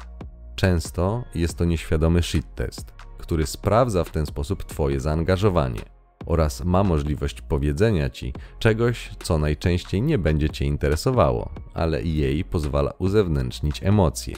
Często 0.56 1.24
jest 1.36 1.58
to 1.58 1.66
nieświadomy 1.66 2.24
shit 2.24 2.56
test, 2.56 2.92
który 3.18 3.46
sprawdza 3.46 4.04
w 4.04 4.12
ten 4.12 4.26
sposób 4.26 4.64
Twoje 4.64 5.00
zaangażowanie. 5.00 5.82
oraz 6.26 6.66
ma 6.66 6.84
możliwość 6.84 7.42
powiedzenia 7.42 8.10
ci 8.10 8.34
czegoś, 8.60 9.12
co 9.24 9.38
najczęściej 9.38 10.02
nie 10.02 10.18
będzie 10.18 10.50
cię 10.50 10.66
interesowało, 10.66 11.50
ale 11.74 12.04
jej 12.04 12.44
pozwala 12.44 12.92
uzewnętrznić 13.00 13.84
emocje. 13.84 14.36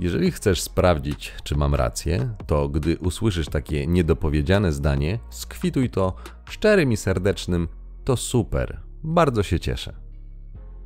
Jeżeli 0.00 0.30
chcesz 0.30 0.60
sprawdzić, 0.60 1.32
czy 1.44 1.56
mam 1.56 1.74
rację, 1.74 2.34
to 2.46 2.68
gdy 2.68 2.98
usłyszysz 2.98 3.48
takie 3.48 3.86
niedopowiedziane 3.86 4.72
zdanie, 4.72 5.18
skwituj 5.30 5.90
to 5.90 6.14
szczerym 6.50 6.92
i 6.92 6.96
serdecznym: 6.96 7.68
To 8.04 8.16
super, 8.16 8.80
bardzo 9.02 9.42
się 9.42 9.60
cieszę. 9.60 9.94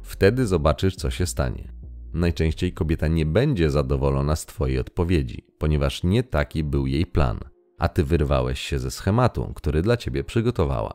Wtedy 0.03 0.47
zobaczysz, 0.47 0.97
co 0.97 1.11
się 1.11 1.27
stanie. 1.27 1.73
Najczęściej 2.13 2.73
kobieta 2.73 3.09
nie 3.09 3.27
będzie 3.27 3.71
zadowolona 3.71 4.37
z 4.37 4.47
Twojej 4.47 4.79
odpowiedzi, 4.79 5.47
ponieważ 5.59 6.03
nie 6.03 6.23
taki 6.23 6.65
był 6.65 6.87
jej 6.87 7.07
plan, 7.07 7.41
a 7.79 7.89
Ty 7.89 8.05
wyrwałeś 8.05 8.61
się 8.61 8.79
ze 8.79 8.91
schematu, 8.91 9.53
który 9.55 9.83
dla 9.83 9.97
Ciebie 9.97 10.25
przygotowała. 10.25 10.95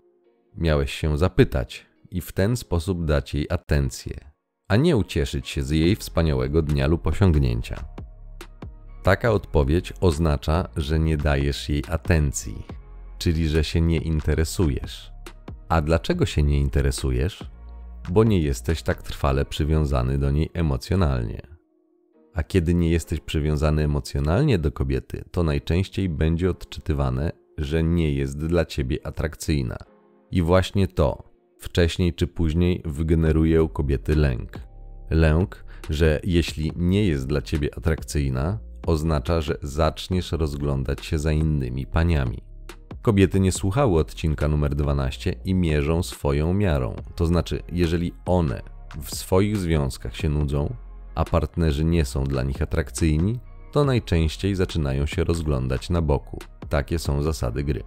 Miałeś 0.57 0.93
się 0.93 1.17
zapytać 1.17 1.85
i 2.11 2.21
w 2.21 2.31
ten 2.31 2.57
sposób 2.57 3.05
dać 3.05 3.33
jej 3.33 3.47
atencję, 3.49 4.30
a 4.71 4.75
nie 4.75 4.97
ucieszyć 4.97 5.49
się 5.49 5.63
z 5.63 5.69
jej 5.69 5.95
wspaniałego 5.95 6.61
dnia 6.61 6.87
lub 6.87 7.07
osiągnięcia. 7.07 7.83
Taka 9.03 9.31
odpowiedź 9.31 9.93
oznacza, 10.01 10.67
że 10.77 10.99
nie 10.99 11.17
dajesz 11.17 11.69
jej 11.69 11.83
atencji, 11.89 12.65
czyli 13.17 13.47
że 13.47 13.63
się 13.63 13.81
nie 13.81 13.97
interesujesz. 13.97 15.11
A 15.69 15.81
dlaczego 15.81 16.25
się 16.25 16.43
nie 16.43 16.59
interesujesz? 16.59 17.51
Bo 18.09 18.23
nie 18.23 18.39
jesteś 18.39 18.81
tak 18.81 19.03
trwale 19.03 19.45
przywiązany 19.45 20.17
do 20.17 20.31
niej 20.31 20.49
emocjonalnie. 20.53 21.41
A 22.33 22.43
kiedy 22.43 22.73
nie 22.73 22.89
jesteś 22.89 23.19
przywiązany 23.19 23.83
emocjonalnie 23.83 24.59
do 24.59 24.71
kobiety, 24.71 25.23
to 25.31 25.43
najczęściej 25.43 26.09
będzie 26.09 26.49
odczytywane, 26.49 27.31
że 27.57 27.83
nie 27.83 28.13
jest 28.13 28.45
dla 28.45 28.65
ciebie 28.65 29.07
atrakcyjna. 29.07 29.77
I 30.31 30.41
właśnie 30.41 30.87
to, 30.87 31.30
wcześniej 31.61 32.13
czy 32.13 32.27
później, 32.27 32.81
wygeneruje 32.85 33.63
u 33.63 33.69
kobiety 33.69 34.15
lęk. 34.15 34.59
Lęk, 35.09 35.65
że 35.89 36.19
jeśli 36.23 36.71
nie 36.75 37.05
jest 37.05 37.27
dla 37.27 37.41
ciebie 37.41 37.69
atrakcyjna, 37.77 38.59
oznacza, 38.87 39.41
że 39.41 39.57
zaczniesz 39.61 40.31
rozglądać 40.31 41.05
się 41.05 41.19
za 41.19 41.31
innymi 41.31 41.85
paniami. 41.85 42.43
Kobiety 43.01 43.39
nie 43.39 43.51
słuchały 43.51 43.99
odcinka 43.99 44.47
numer 44.47 44.75
12 44.75 45.35
i 45.45 45.53
mierzą 45.53 46.03
swoją 46.03 46.53
miarą. 46.53 46.95
To 47.15 47.25
znaczy, 47.25 47.63
jeżeli 47.71 48.13
one 48.25 48.61
w 49.01 49.15
swoich 49.15 49.57
związkach 49.57 50.15
się 50.15 50.29
nudzą, 50.29 50.75
a 51.15 51.25
partnerzy 51.25 51.85
nie 51.85 52.05
są 52.05 52.23
dla 52.23 52.43
nich 52.43 52.61
atrakcyjni, 52.61 53.39
to 53.71 53.85
najczęściej 53.85 54.55
zaczynają 54.55 55.05
się 55.05 55.23
rozglądać 55.23 55.89
na 55.89 56.01
boku. 56.01 56.39
Takie 56.69 56.99
są 56.99 57.21
zasady 57.21 57.63
gry. 57.63 57.83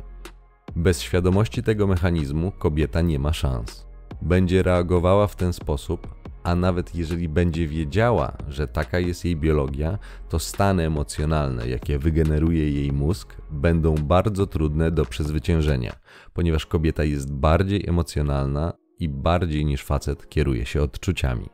Bez 0.77 1.01
świadomości 1.01 1.63
tego 1.63 1.87
mechanizmu 1.87 2.53
kobieta 2.53 3.01
nie 3.01 3.19
ma 3.19 3.33
szans. 3.33 3.87
Będzie 4.23 4.63
reagowała 4.63 5.27
w 5.27 5.37
ten 5.37 5.53
sposób, 5.53 6.15
a 6.43 6.55
nawet 6.55 6.95
jeżeli 6.95 7.29
będzie 7.29 7.69
wiedziała, 7.69 8.37
że 8.49 8.69
taka 8.69 8.99
jest 8.99 9.25
jej 9.25 9.37
biologia, 9.37 9.99
to 10.29 10.39
stany 10.39 10.87
emocjonalne, 10.87 11.69
jakie 11.69 11.99
wygeneruje 11.99 12.71
jej 12.71 12.93
mózg, 12.93 13.37
będą 13.51 13.95
bardzo 13.95 14.47
trudne 14.47 14.91
do 14.91 15.05
przezwyciężenia, 15.05 15.93
ponieważ 16.33 16.67
kobieta 16.67 17.05
jest 17.05 17.33
bardziej 17.33 17.89
emocjonalna 17.89 18.73
i 18.99 19.09
bardziej 19.09 19.65
niż 19.65 19.85
facet 19.85 20.29
kieruje 20.29 20.67
się 20.67 20.83
odczuciami. 20.83 21.49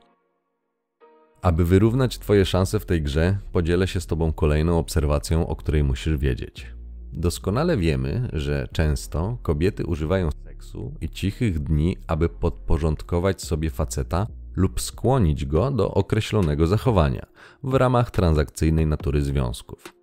Aby 1.43 1.64
wyrównać 1.64 2.19
Twoje 2.19 2.45
szanse 2.45 2.81
w 2.81 2.87
tej 2.87 3.02
grze, 3.02 3.38
podzielę 3.52 3.87
się 3.87 4.00
z 4.00 4.07
Tobą 4.07 4.33
kolejną 4.33 4.79
obserwacją, 4.79 5.47
o 5.47 5.57
której 5.57 5.85
musisz 5.85 6.17
wiedzieć. 6.17 6.80
Doskonale 7.12 7.76
wiemy, 7.76 8.29
że 8.33 8.69
często 8.73 9.38
kobiety 9.43 9.87
używają 9.87 10.31
seksu 10.45 10.95
i 11.00 11.09
cichych 11.09 11.59
dni, 11.59 11.97
aby 12.07 12.29
podporządkować 12.29 13.43
sobie 13.43 13.71
faceta 13.71 14.26
lub 14.57 14.81
skłonić 14.81 15.45
go 15.45 15.71
do 15.71 15.95
określonego 15.95 16.67
zachowania 16.67 17.26
w 17.62 17.75
ramach 17.75 18.11
transakcyjnej 18.11 18.87
natury 18.87 19.23
związków. 19.23 19.95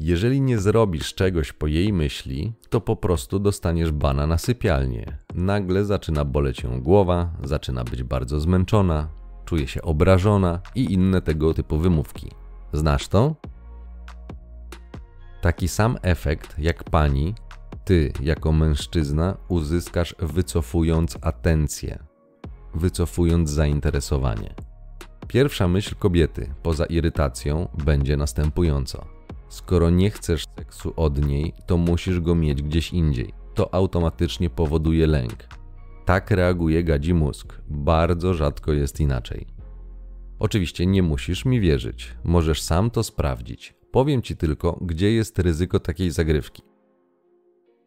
Jeżeli 0.00 0.40
nie 0.40 0.58
zrobisz 0.58 1.14
czegoś 1.14 1.52
po 1.52 1.66
jej 1.66 1.92
myśli, 1.92 2.52
to 2.68 2.80
po 2.80 2.96
prostu 2.96 3.38
dostaniesz 3.38 3.92
bana 3.92 4.26
na 4.26 4.38
sypialnię. 4.38 5.18
Nagle 5.34 5.84
zaczyna 5.84 6.24
boleć 6.24 6.62
ją 6.62 6.82
głowa, 6.82 7.30
zaczyna 7.44 7.84
być 7.84 8.02
bardzo 8.02 8.40
zmęczona, 8.40 9.08
czuje 9.44 9.66
się 9.66 9.82
obrażona 9.82 10.60
i 10.74 10.92
inne 10.92 11.22
tego 11.22 11.54
typu 11.54 11.78
wymówki. 11.78 12.30
Znasz 12.72 13.08
to? 13.08 13.34
Taki 15.44 15.68
sam 15.68 15.96
efekt 16.02 16.58
jak 16.58 16.84
pani, 16.84 17.34
ty 17.84 18.12
jako 18.20 18.52
mężczyzna 18.52 19.36
uzyskasz 19.48 20.14
wycofując 20.18 21.18
atencję, 21.20 21.98
wycofując 22.74 23.50
zainteresowanie. 23.50 24.54
Pierwsza 25.28 25.68
myśl 25.68 25.94
kobiety, 25.98 26.54
poza 26.62 26.86
irytacją, 26.86 27.68
będzie 27.84 28.16
następująca. 28.16 29.04
Skoro 29.48 29.90
nie 29.90 30.10
chcesz 30.10 30.44
seksu 30.58 30.92
od 30.96 31.26
niej, 31.26 31.52
to 31.66 31.76
musisz 31.76 32.20
go 32.20 32.34
mieć 32.34 32.62
gdzieś 32.62 32.92
indziej. 32.92 33.32
To 33.54 33.74
automatycznie 33.74 34.50
powoduje 34.50 35.06
lęk. 35.06 35.46
Tak 36.04 36.30
reaguje 36.30 36.84
gadzi 36.84 37.14
mózg. 37.14 37.60
Bardzo 37.68 38.34
rzadko 38.34 38.72
jest 38.72 39.00
inaczej. 39.00 39.46
Oczywiście 40.38 40.86
nie 40.86 41.02
musisz 41.02 41.44
mi 41.44 41.60
wierzyć. 41.60 42.14
Możesz 42.24 42.62
sam 42.62 42.90
to 42.90 43.02
sprawdzić. 43.02 43.83
Powiem 43.94 44.22
ci 44.22 44.36
tylko, 44.36 44.78
gdzie 44.80 45.12
jest 45.12 45.38
ryzyko 45.38 45.80
takiej 45.80 46.10
zagrywki. 46.10 46.62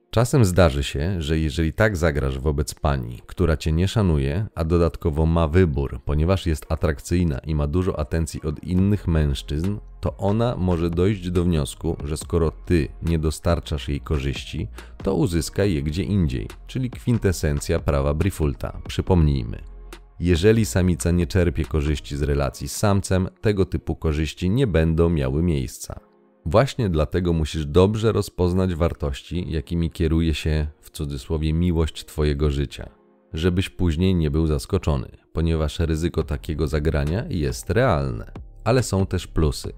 Czasem 0.09 0.45
zdarzy 0.45 0.83
się, 0.83 1.21
że 1.21 1.39
jeżeli 1.39 1.73
tak 1.73 1.97
zagrasz 1.97 2.39
wobec 2.39 2.73
pani, 2.73 3.21
która 3.25 3.57
cię 3.57 3.71
nie 3.71 3.87
szanuje, 3.87 4.45
a 4.55 4.63
dodatkowo 4.63 5.25
ma 5.25 5.47
wybór, 5.47 5.99
ponieważ 6.05 6.45
jest 6.45 6.65
atrakcyjna 6.71 7.39
i 7.39 7.55
ma 7.55 7.67
dużo 7.67 7.99
atencji 7.99 8.41
od 8.41 8.63
innych 8.63 9.07
mężczyzn, 9.07 9.77
to 9.99 10.17
ona 10.17 10.55
może 10.55 10.89
dojść 10.89 11.31
do 11.31 11.43
wniosku, 11.43 11.97
że 12.03 12.17
skoro 12.17 12.51
ty 12.51 12.87
nie 13.03 13.19
dostarczasz 13.19 13.89
jej 13.89 14.01
korzyści, 14.01 14.67
to 15.03 15.15
uzyska 15.15 15.65
je 15.65 15.83
gdzie 15.83 16.03
indziej, 16.03 16.47
czyli 16.67 16.89
kwintesencja 16.89 17.79
prawa 17.79 18.13
Brifulta. 18.13 18.81
Przypomnijmy. 18.87 19.76
Jeżeli 20.19 20.65
samica 20.65 21.11
nie 21.11 21.27
czerpie 21.27 21.65
korzyści 21.65 22.17
z 22.17 22.21
relacji 22.21 22.67
z 22.67 22.75
samcem, 22.75 23.29
tego 23.41 23.65
typu 23.65 23.95
korzyści 23.95 24.49
nie 24.49 24.67
będą 24.67 25.09
miały 25.09 25.43
miejsca. 25.43 25.99
Właśnie 26.45 26.89
dlatego 26.89 27.33
musisz 27.33 27.65
dobrze 27.65 28.11
rozpoznać 28.11 28.75
wartości, 28.75 29.51
jakimi 29.51 29.91
kieruje 29.91 30.33
się 30.33 30.67
w 30.81 30.89
cudzysłowie 30.89 31.53
miłość 31.53 32.05
Twojego 32.05 32.51
życia, 32.51 32.89
żebyś 33.33 33.69
później 33.69 34.15
nie 34.15 34.31
był 34.31 34.47
zaskoczony, 34.47 35.07
ponieważ 35.33 35.79
ryzyko 35.79 36.23
takiego 36.23 36.67
zagrania 36.67 37.25
jest 37.29 37.69
realne, 37.69 38.31
ale 38.63 38.83
są 38.83 39.05
też 39.05 39.27
plusy. 39.27 39.73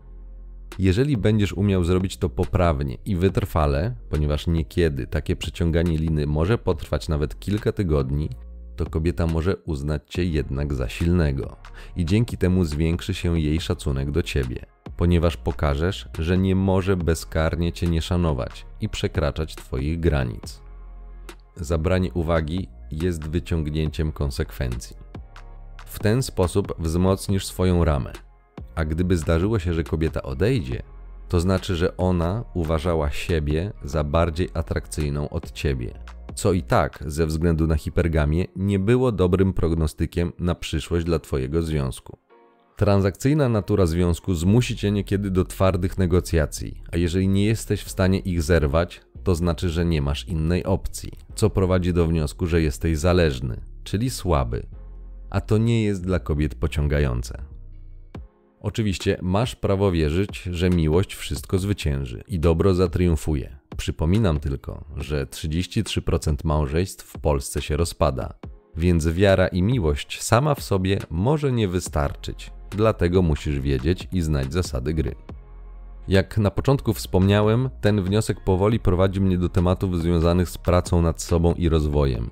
Jeżeli 0.80 1.18
będziesz 1.18 1.54
umiał 1.54 1.84
zrobić 1.84 2.18
to 2.18 2.30
poprawnie 2.30 2.98
i 3.06 3.16
wytrwale, 3.16 3.96
ponieważ 4.10 4.48
niekiedy 4.48 5.08
takie 5.08 5.36
przeciąganie 5.36 5.98
liny 5.98 6.28
może 6.28 6.58
potrwać 6.58 7.10
nawet 7.10 7.40
kilka 7.40 7.72
tygodni, 7.72 8.30
to 8.86 8.90
kobieta 8.90 9.28
może 9.28 9.56
uznać 9.58 10.02
cię 10.08 10.26
jednak 10.26 10.74
za 10.74 10.90
silnego 10.90 11.58
i 11.96 12.06
dzięki 12.06 12.38
temu 12.38 12.66
zwiększy 12.66 13.14
się 13.14 13.40
jej 13.40 13.62
szacunek 13.62 14.12
do 14.12 14.24
ciebie 14.24 14.66
ponieważ 15.00 15.38
pokażesz, 15.38 16.10
że 16.20 16.38
nie 16.38 16.56
może 16.56 16.98
bezkarnie 16.98 17.74
cię 17.74 17.88
nie 17.88 18.02
szanować 18.02 18.66
i 18.82 18.90
przekraczać 18.90 19.56
twoich 19.56 20.00
granic. 20.00 20.62
Zabranie 21.56 22.14
uwagi 22.14 22.68
jest 22.92 23.28
wyciągnięciem 23.28 24.12
konsekwencji. 24.12 24.96
W 25.86 26.00
ten 26.00 26.24
sposób 26.24 26.74
wzmocnisz 26.80 27.46
swoją 27.46 27.84
ramę. 27.84 28.14
A 28.76 28.86
gdyby 28.86 29.18
zdarzyło 29.18 29.60
się, 29.60 29.74
że 29.74 29.84
kobieta 29.84 30.22
odejdzie, 30.22 30.84
to 31.30 31.40
znaczy, 31.40 31.76
że 31.76 31.98
ona 31.98 32.44
uważała 32.54 33.12
siebie 33.12 33.74
za 33.84 34.04
bardziej 34.04 34.50
atrakcyjną 34.54 35.30
od 35.30 35.52
ciebie, 35.52 35.94
co 36.40 36.54
i 36.54 36.64
tak 36.64 37.04
ze 37.08 37.26
względu 37.26 37.68
na 37.68 37.76
hipergamię 37.76 38.46
nie 38.56 38.80
było 38.80 39.12
dobrym 39.12 39.54
prognostykiem 39.54 40.32
na 40.40 40.56
przyszłość 40.56 41.06
dla 41.06 41.20
twojego 41.20 41.62
związku. 41.62 42.18
Transakcyjna 42.76 43.50
natura 43.50 43.86
związku 43.86 44.34
zmusi 44.34 44.76
cię 44.76 44.92
niekiedy 44.92 45.32
do 45.32 45.46
twardych 45.46 45.98
negocjacji, 45.98 46.82
a 46.92 46.98
jeżeli 46.98 47.28
nie 47.28 47.46
jesteś 47.46 47.84
w 47.84 47.90
stanie 47.90 48.20
ich 48.20 48.42
zerwać, 48.42 49.02
to 49.24 49.36
znaczy, 49.36 49.70
że 49.70 49.86
nie 49.86 50.02
masz 50.02 50.28
innej 50.28 50.64
opcji, 50.64 51.12
co 51.36 51.50
prowadzi 51.50 51.94
do 51.94 52.08
wniosku, 52.08 52.46
że 52.46 52.62
jesteś 52.62 52.98
zależny, 52.98 53.62
czyli 53.84 54.10
słaby. 54.10 54.66
A 55.30 55.42
to 55.42 55.58
nie 55.58 55.84
jest 55.84 56.04
dla 56.04 56.20
kobiet 56.20 56.56
pociągające. 56.56 57.42
Oczywiście 58.62 59.18
masz 59.22 59.56
prawo 59.56 59.92
wierzyć, 59.92 60.44
że 60.52 60.70
miłość 60.70 61.16
wszystko 61.16 61.58
zwycięży 61.58 62.24
i 62.28 62.40
dobro 62.40 62.74
zatriumfuje. 62.74 63.59
Przypominam 63.80 64.40
tylko, 64.40 64.84
że 64.98 65.26
33% 65.26 66.36
małżeństw 66.44 67.06
w 67.06 67.20
Polsce 67.20 67.62
się 67.62 67.78
rozpada, 67.78 68.34
więc 68.78 69.08
wiara 69.08 69.48
i 69.48 69.62
miłość 69.62 70.22
sama 70.22 70.56
w 70.56 70.64
sobie 70.64 71.00
może 71.10 71.52
nie 71.52 71.68
wystarczyć, 71.68 72.52
dlatego 72.70 73.22
musisz 73.22 73.60
wiedzieć 73.60 74.08
i 74.12 74.22
znać 74.22 74.54
zasady 74.54 74.94
gry. 74.94 75.16
Jak 76.08 76.38
na 76.38 76.52
początku 76.52 76.94
wspomniałem, 76.94 77.70
ten 77.82 78.02
wniosek 78.04 78.44
powoli 78.44 78.80
prowadzi 78.80 79.22
mnie 79.22 79.38
do 79.38 79.50
tematów 79.50 80.02
związanych 80.02 80.50
z 80.50 80.58
pracą 80.58 81.02
nad 81.02 81.22
sobą 81.22 81.54
i 81.54 81.70
rozwojem. 81.70 82.30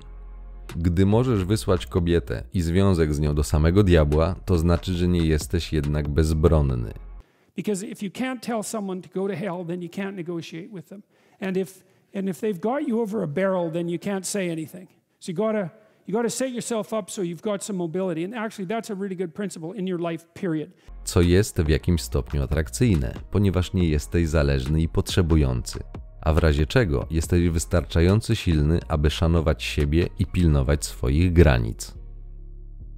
Gdy 0.76 1.06
możesz 1.06 1.44
wysłać 1.44 1.86
kobietę 1.86 2.44
i 2.54 2.60
związek 2.60 3.14
z 3.14 3.20
nią 3.20 3.34
do 3.34 3.44
samego 3.44 3.82
diabła, 3.82 4.34
to 4.44 4.58
znaczy, 4.58 4.92
że 4.92 5.08
nie 5.08 5.26
jesteś 5.26 5.72
jednak 5.72 6.08
bezbronny. 6.08 6.92
Because 7.56 7.86
if 7.86 8.06
you 8.06 8.12
can't 8.12 8.40
tell 8.40 8.62
someone 8.62 9.02
to 9.02 9.08
go 9.14 9.28
to 9.28 9.34
hell, 9.34 9.64
then 9.66 9.82
you 9.82 9.88
can't 9.88 10.14
negotiate 10.14 10.68
with 10.68 10.88
them. 10.88 11.02
And 11.40 11.56
if 11.56 11.84
and 12.14 12.28
if 12.28 12.40
they've 12.40 12.60
got 12.60 12.88
you 12.88 13.00
over 13.00 13.22
a 13.22 13.26
barrel, 13.26 13.70
then 13.70 13.88
you 13.88 13.98
can't 13.98 14.26
say 14.26 14.50
anything. 14.50 14.88
So 15.20 15.32
you 16.06 16.30
set 16.30 16.52
yourself 16.52 16.92
up 16.92 17.10
so 17.10 17.22
you've 17.22 17.42
got 17.42 17.64
some 17.64 17.76
mobility. 17.76 18.24
And 18.24 18.34
actually 18.34 18.66
that's 18.66 18.90
a 18.90 18.94
really 18.94 19.16
good 19.16 19.34
principle 19.34 19.72
in 19.78 19.86
your 19.86 20.00
life, 20.10 20.26
period. 20.34 20.70
Co 21.04 21.20
jest 21.20 21.60
w 21.60 21.68
jakimś 21.68 22.02
stopniu 22.02 22.42
atrakcyjne, 22.42 23.14
ponieważ 23.30 23.72
nie 23.72 23.88
jesteś 23.88 24.28
zależny 24.28 24.82
i 24.82 24.88
potrzebujący. 24.88 25.78
A 26.20 26.32
w 26.32 26.38
razie 26.38 26.66
czego 26.66 27.06
jesteś 27.10 27.48
wystarczająco 27.48 28.34
silny, 28.34 28.80
aby 28.88 29.10
szanować 29.10 29.62
siebie 29.62 30.08
i 30.18 30.26
pilnować 30.26 30.84
swoich 30.84 31.32
granic. 31.32 31.94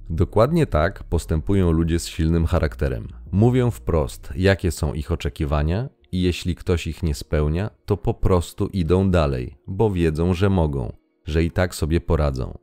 Dokładnie 0.09 0.65
tak 0.65 1.03
postępują 1.03 1.71
ludzie 1.71 1.99
z 1.99 2.07
silnym 2.07 2.45
charakterem. 2.45 3.07
Mówią 3.31 3.71
wprost, 3.71 4.33
jakie 4.35 4.71
są 4.71 4.93
ich 4.93 5.11
oczekiwania, 5.11 5.89
i 6.11 6.21
jeśli 6.21 6.55
ktoś 6.55 6.87
ich 6.87 7.03
nie 7.03 7.15
spełnia, 7.15 7.69
to 7.85 7.97
po 7.97 8.13
prostu 8.13 8.67
idą 8.67 9.11
dalej, 9.11 9.57
bo 9.67 9.91
wiedzą, 9.91 10.33
że 10.33 10.49
mogą, 10.49 10.93
że 11.25 11.43
i 11.43 11.51
tak 11.51 11.75
sobie 11.75 12.01
poradzą. 12.01 12.57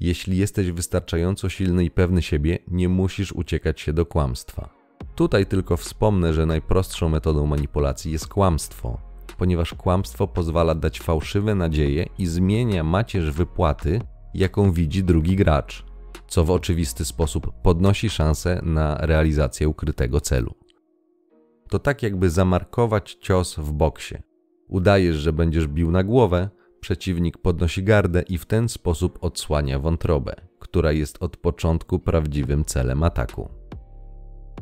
Jeśli 0.00 0.36
jesteś 0.36 0.70
wystarczająco 0.70 1.48
silny 1.48 1.84
i 1.84 1.90
pewny 1.90 2.22
siebie, 2.22 2.58
nie 2.68 2.88
musisz 2.88 3.32
uciekać 3.32 3.80
się 3.80 3.92
do 3.92 4.06
kłamstwa. 4.06 4.70
Tutaj 5.14 5.46
tylko 5.46 5.76
wspomnę, 5.76 6.34
że 6.34 6.46
najprostszą 6.46 7.08
metodą 7.08 7.46
manipulacji 7.46 8.12
jest 8.12 8.28
kłamstwo, 8.28 8.98
ponieważ 9.38 9.74
kłamstwo 9.74 10.28
pozwala 10.28 10.74
dać 10.74 11.00
fałszywe 11.00 11.54
nadzieje 11.54 12.06
i 12.18 12.26
zmienia 12.26 12.84
macierz 12.84 13.30
wypłaty, 13.30 14.00
jaką 14.34 14.72
widzi 14.72 15.04
drugi 15.04 15.36
gracz 15.36 15.92
co 16.32 16.44
w 16.44 16.50
oczywisty 16.50 17.04
sposób 17.04 17.52
podnosi 17.62 18.10
szanse 18.10 18.60
na 18.62 18.96
realizację 19.00 19.68
ukrytego 19.68 20.20
celu. 20.20 20.54
To 21.72 21.78
tak 21.78 22.02
jakby 22.02 22.30
zamarkować 22.30 23.14
cios 23.20 23.54
w 23.54 23.72
boksie. 23.72 24.14
Udajesz, 24.68 25.16
że 25.16 25.32
będziesz 25.32 25.66
bił 25.66 25.90
na 25.90 26.04
głowę, 26.04 26.48
przeciwnik 26.80 27.38
podnosi 27.38 27.84
gardę 27.84 28.22
i 28.22 28.38
w 28.38 28.46
ten 28.46 28.68
sposób 28.68 29.18
odsłania 29.20 29.78
wątrobę, 29.78 30.34
która 30.58 30.92
jest 30.92 31.22
od 31.22 31.36
początku 31.36 31.98
prawdziwym 31.98 32.64
celem 32.64 33.02
ataku. 33.02 33.48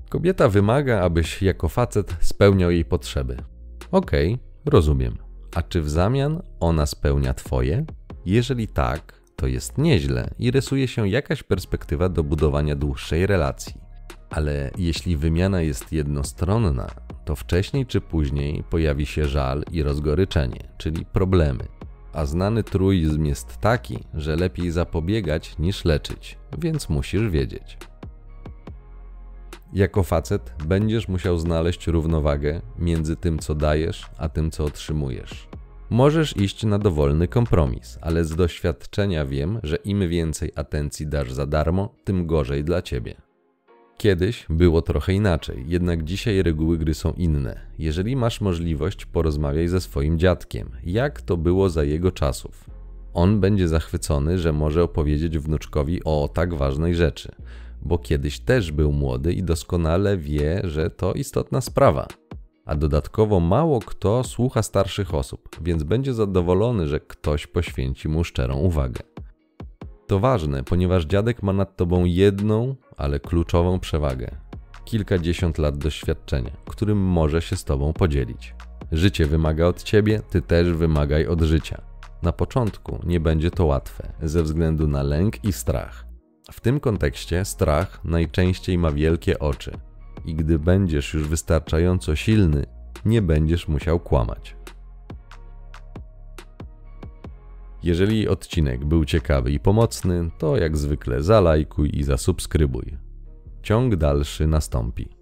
Kobieta 0.09 0.49
wymaga, 0.49 1.01
abyś 1.01 1.43
jako 1.43 1.69
facet 1.69 2.17
spełniał 2.21 2.71
jej 2.71 2.85
potrzeby. 2.85 3.37
Okej, 3.91 4.35
okay, 4.35 4.73
rozumiem. 4.73 5.19
A 5.55 5.63
czy 5.63 5.83
w 5.83 5.91
zamian 5.91 6.43
ona 6.61 6.87
spełnia 6.87 7.35
twoje? 7.35 7.85
Jeżeli 8.27 8.69
tak, 8.69 9.23
to 9.37 9.47
jest 9.47 9.79
nieźle 9.79 10.31
i 10.39 10.51
rysuje 10.51 10.89
się 10.89 11.09
jakaś 11.09 11.43
perspektywa 11.43 12.09
do 12.09 12.25
budowania 12.25 12.77
dłuższej 12.77 13.27
relacji. 13.27 13.80
Ale 14.31 14.71
jeśli 14.79 15.17
wymiana 15.17 15.61
jest 15.61 15.93
jednostronna, 15.93 16.87
to 17.25 17.37
wcześniej 17.37 17.87
czy 17.87 18.01
później 18.01 18.65
pojawi 18.71 19.07
się 19.07 19.29
żal 19.29 19.65
i 19.73 19.83
rozgoryczenie, 19.83 20.69
czyli 20.79 21.05
problemy. 21.05 21.65
A 22.13 22.27
znany 22.27 22.63
truizm 22.63 23.25
jest 23.25 23.57
taki, 23.59 23.99
że 24.15 24.37
lepiej 24.37 24.71
zapobiegać 24.71 25.59
niż 25.59 25.85
leczyć, 25.85 26.39
więc 26.59 26.89
musisz 26.89 27.29
wiedzieć. 27.29 27.79
Jako 29.73 30.03
facet 30.03 30.55
będziesz 30.67 31.09
musiał 31.09 31.39
znaleźć 31.39 31.87
równowagę 31.87 32.61
między 32.79 33.17
tym, 33.17 33.39
co 33.39 33.55
dajesz, 33.55 34.07
a 34.19 34.29
tym, 34.29 34.51
co 34.51 34.65
otrzymujesz. 34.65 35.49
Możesz 35.91 36.37
iść 36.37 36.65
na 36.65 36.79
dowolny 36.79 37.29
kompromis, 37.29 37.99
ale 38.01 38.25
z 38.25 38.37
doświadczenia 38.37 39.25
wiem, 39.25 39.61
że 39.63 39.77
im 39.77 40.09
więcej 40.09 40.53
atencji 40.57 41.07
dasz 41.07 41.33
za 41.33 41.47
darmo, 41.47 41.95
tym 42.05 42.27
gorzej 42.27 42.65
dla 42.65 42.83
ciebie. 42.83 43.30
Kiedyś 44.01 44.47
było 44.51 44.83
trochę 44.83 45.13
inaczej, 45.13 45.65
jednak 45.69 46.05
dzisiaj 46.05 46.43
reguły 46.43 46.79
gry 46.79 46.95
są 46.95 47.13
inne. 47.13 47.61
Jeżeli 47.79 48.17
masz 48.17 48.41
możliwość, 48.41 49.07
porozmawiaj 49.07 49.69
ze 49.69 49.81
swoim 49.81 50.19
dziadkiem, 50.19 50.71
jak 50.85 51.23
to 51.23 51.37
było 51.37 51.71
za 51.71 51.85
jego 51.85 52.13
czasów. 52.13 52.71
On 53.15 53.41
będzie 53.41 53.69
zachwycony, 53.69 54.39
że 54.39 54.53
może 54.53 54.83
opowiedzieć 54.83 55.39
wnuczkowi 55.39 56.05
o 56.05 56.31
tak 56.35 56.55
ważnej 56.55 56.95
rzeczy, 56.95 57.33
bo 57.83 57.99
kiedyś 57.99 58.41
też 58.41 58.73
był 58.73 58.93
młody 58.93 59.33
i 59.33 59.43
doskonale 59.43 60.17
wie, 60.17 60.61
że 60.65 60.91
to 60.91 61.13
istotna 61.13 61.61
sprawa 61.61 62.07
a 62.65 62.77
dodatkowo 62.77 63.41
mało 63.41 63.81
kto 63.81 64.25
słucha 64.25 64.63
starszych 64.63 65.15
osób, 65.15 65.57
więc 65.63 65.83
będzie 65.83 66.15
zadowolony, 66.15 66.87
że 66.87 67.01
ktoś 67.01 67.47
poświęci 67.47 68.09
mu 68.09 68.25
szczerą 68.25 68.57
uwagę. 68.57 69.10
To 70.11 70.19
ważne, 70.19 70.65
ponieważ 70.65 71.05
dziadek 71.05 71.43
ma 71.43 71.53
nad 71.53 71.77
tobą 71.77 72.05
jedną, 72.05 72.77
ale 72.97 73.21
kluczową 73.21 73.81
przewagę 73.81 74.31
kilkadziesiąt 74.85 75.59
lat 75.59 75.79
doświadczenia, 75.79 76.51
którym 76.65 76.99
może 76.99 77.43
się 77.43 77.57
z 77.57 77.65
tobą 77.65 77.93
podzielić. 77.93 78.55
Życie 78.93 79.27
wymaga 79.27 79.67
od 79.67 79.83
ciebie, 79.83 80.21
ty 80.31 80.43
też 80.43 80.73
wymagaj 80.73 81.27
od 81.27 81.41
życia. 81.41 81.83
Na 82.23 82.33
początku 82.33 82.99
nie 83.05 83.21
będzie 83.21 83.51
to 83.51 83.67
łatwe, 83.67 84.13
ze 84.23 84.43
względu 84.43 84.89
na 84.89 85.03
lęk 85.03 85.45
i 85.45 85.53
strach. 85.53 86.07
W 86.53 86.61
tym 86.61 86.81
kontekście 86.81 87.45
strach 87.45 88.05
najczęściej 88.05 88.79
ma 88.79 88.91
wielkie 88.91 89.39
oczy, 89.39 89.73
i 90.25 90.35
gdy 90.35 90.59
będziesz 90.59 91.15
już 91.15 91.29
wystarczająco 91.29 92.17
silny, 92.17 92.67
nie 93.05 93.23
będziesz 93.23 93.69
musiał 93.69 94.01
kłamać. 94.01 94.57
Jeżeli 97.83 98.29
odcinek 98.29 98.85
był 98.85 99.05
ciekawy 99.05 99.53
i 99.53 99.61
pomocny, 99.61 100.31
to 100.39 100.57
jak 100.57 100.77
zwykle 100.77 101.23
zalajkuj 101.23 101.91
i 101.93 102.03
zasubskrybuj. 102.05 102.97
Ciąg 103.63 103.97
dalszy 103.97 104.47
nastąpi. 104.47 105.20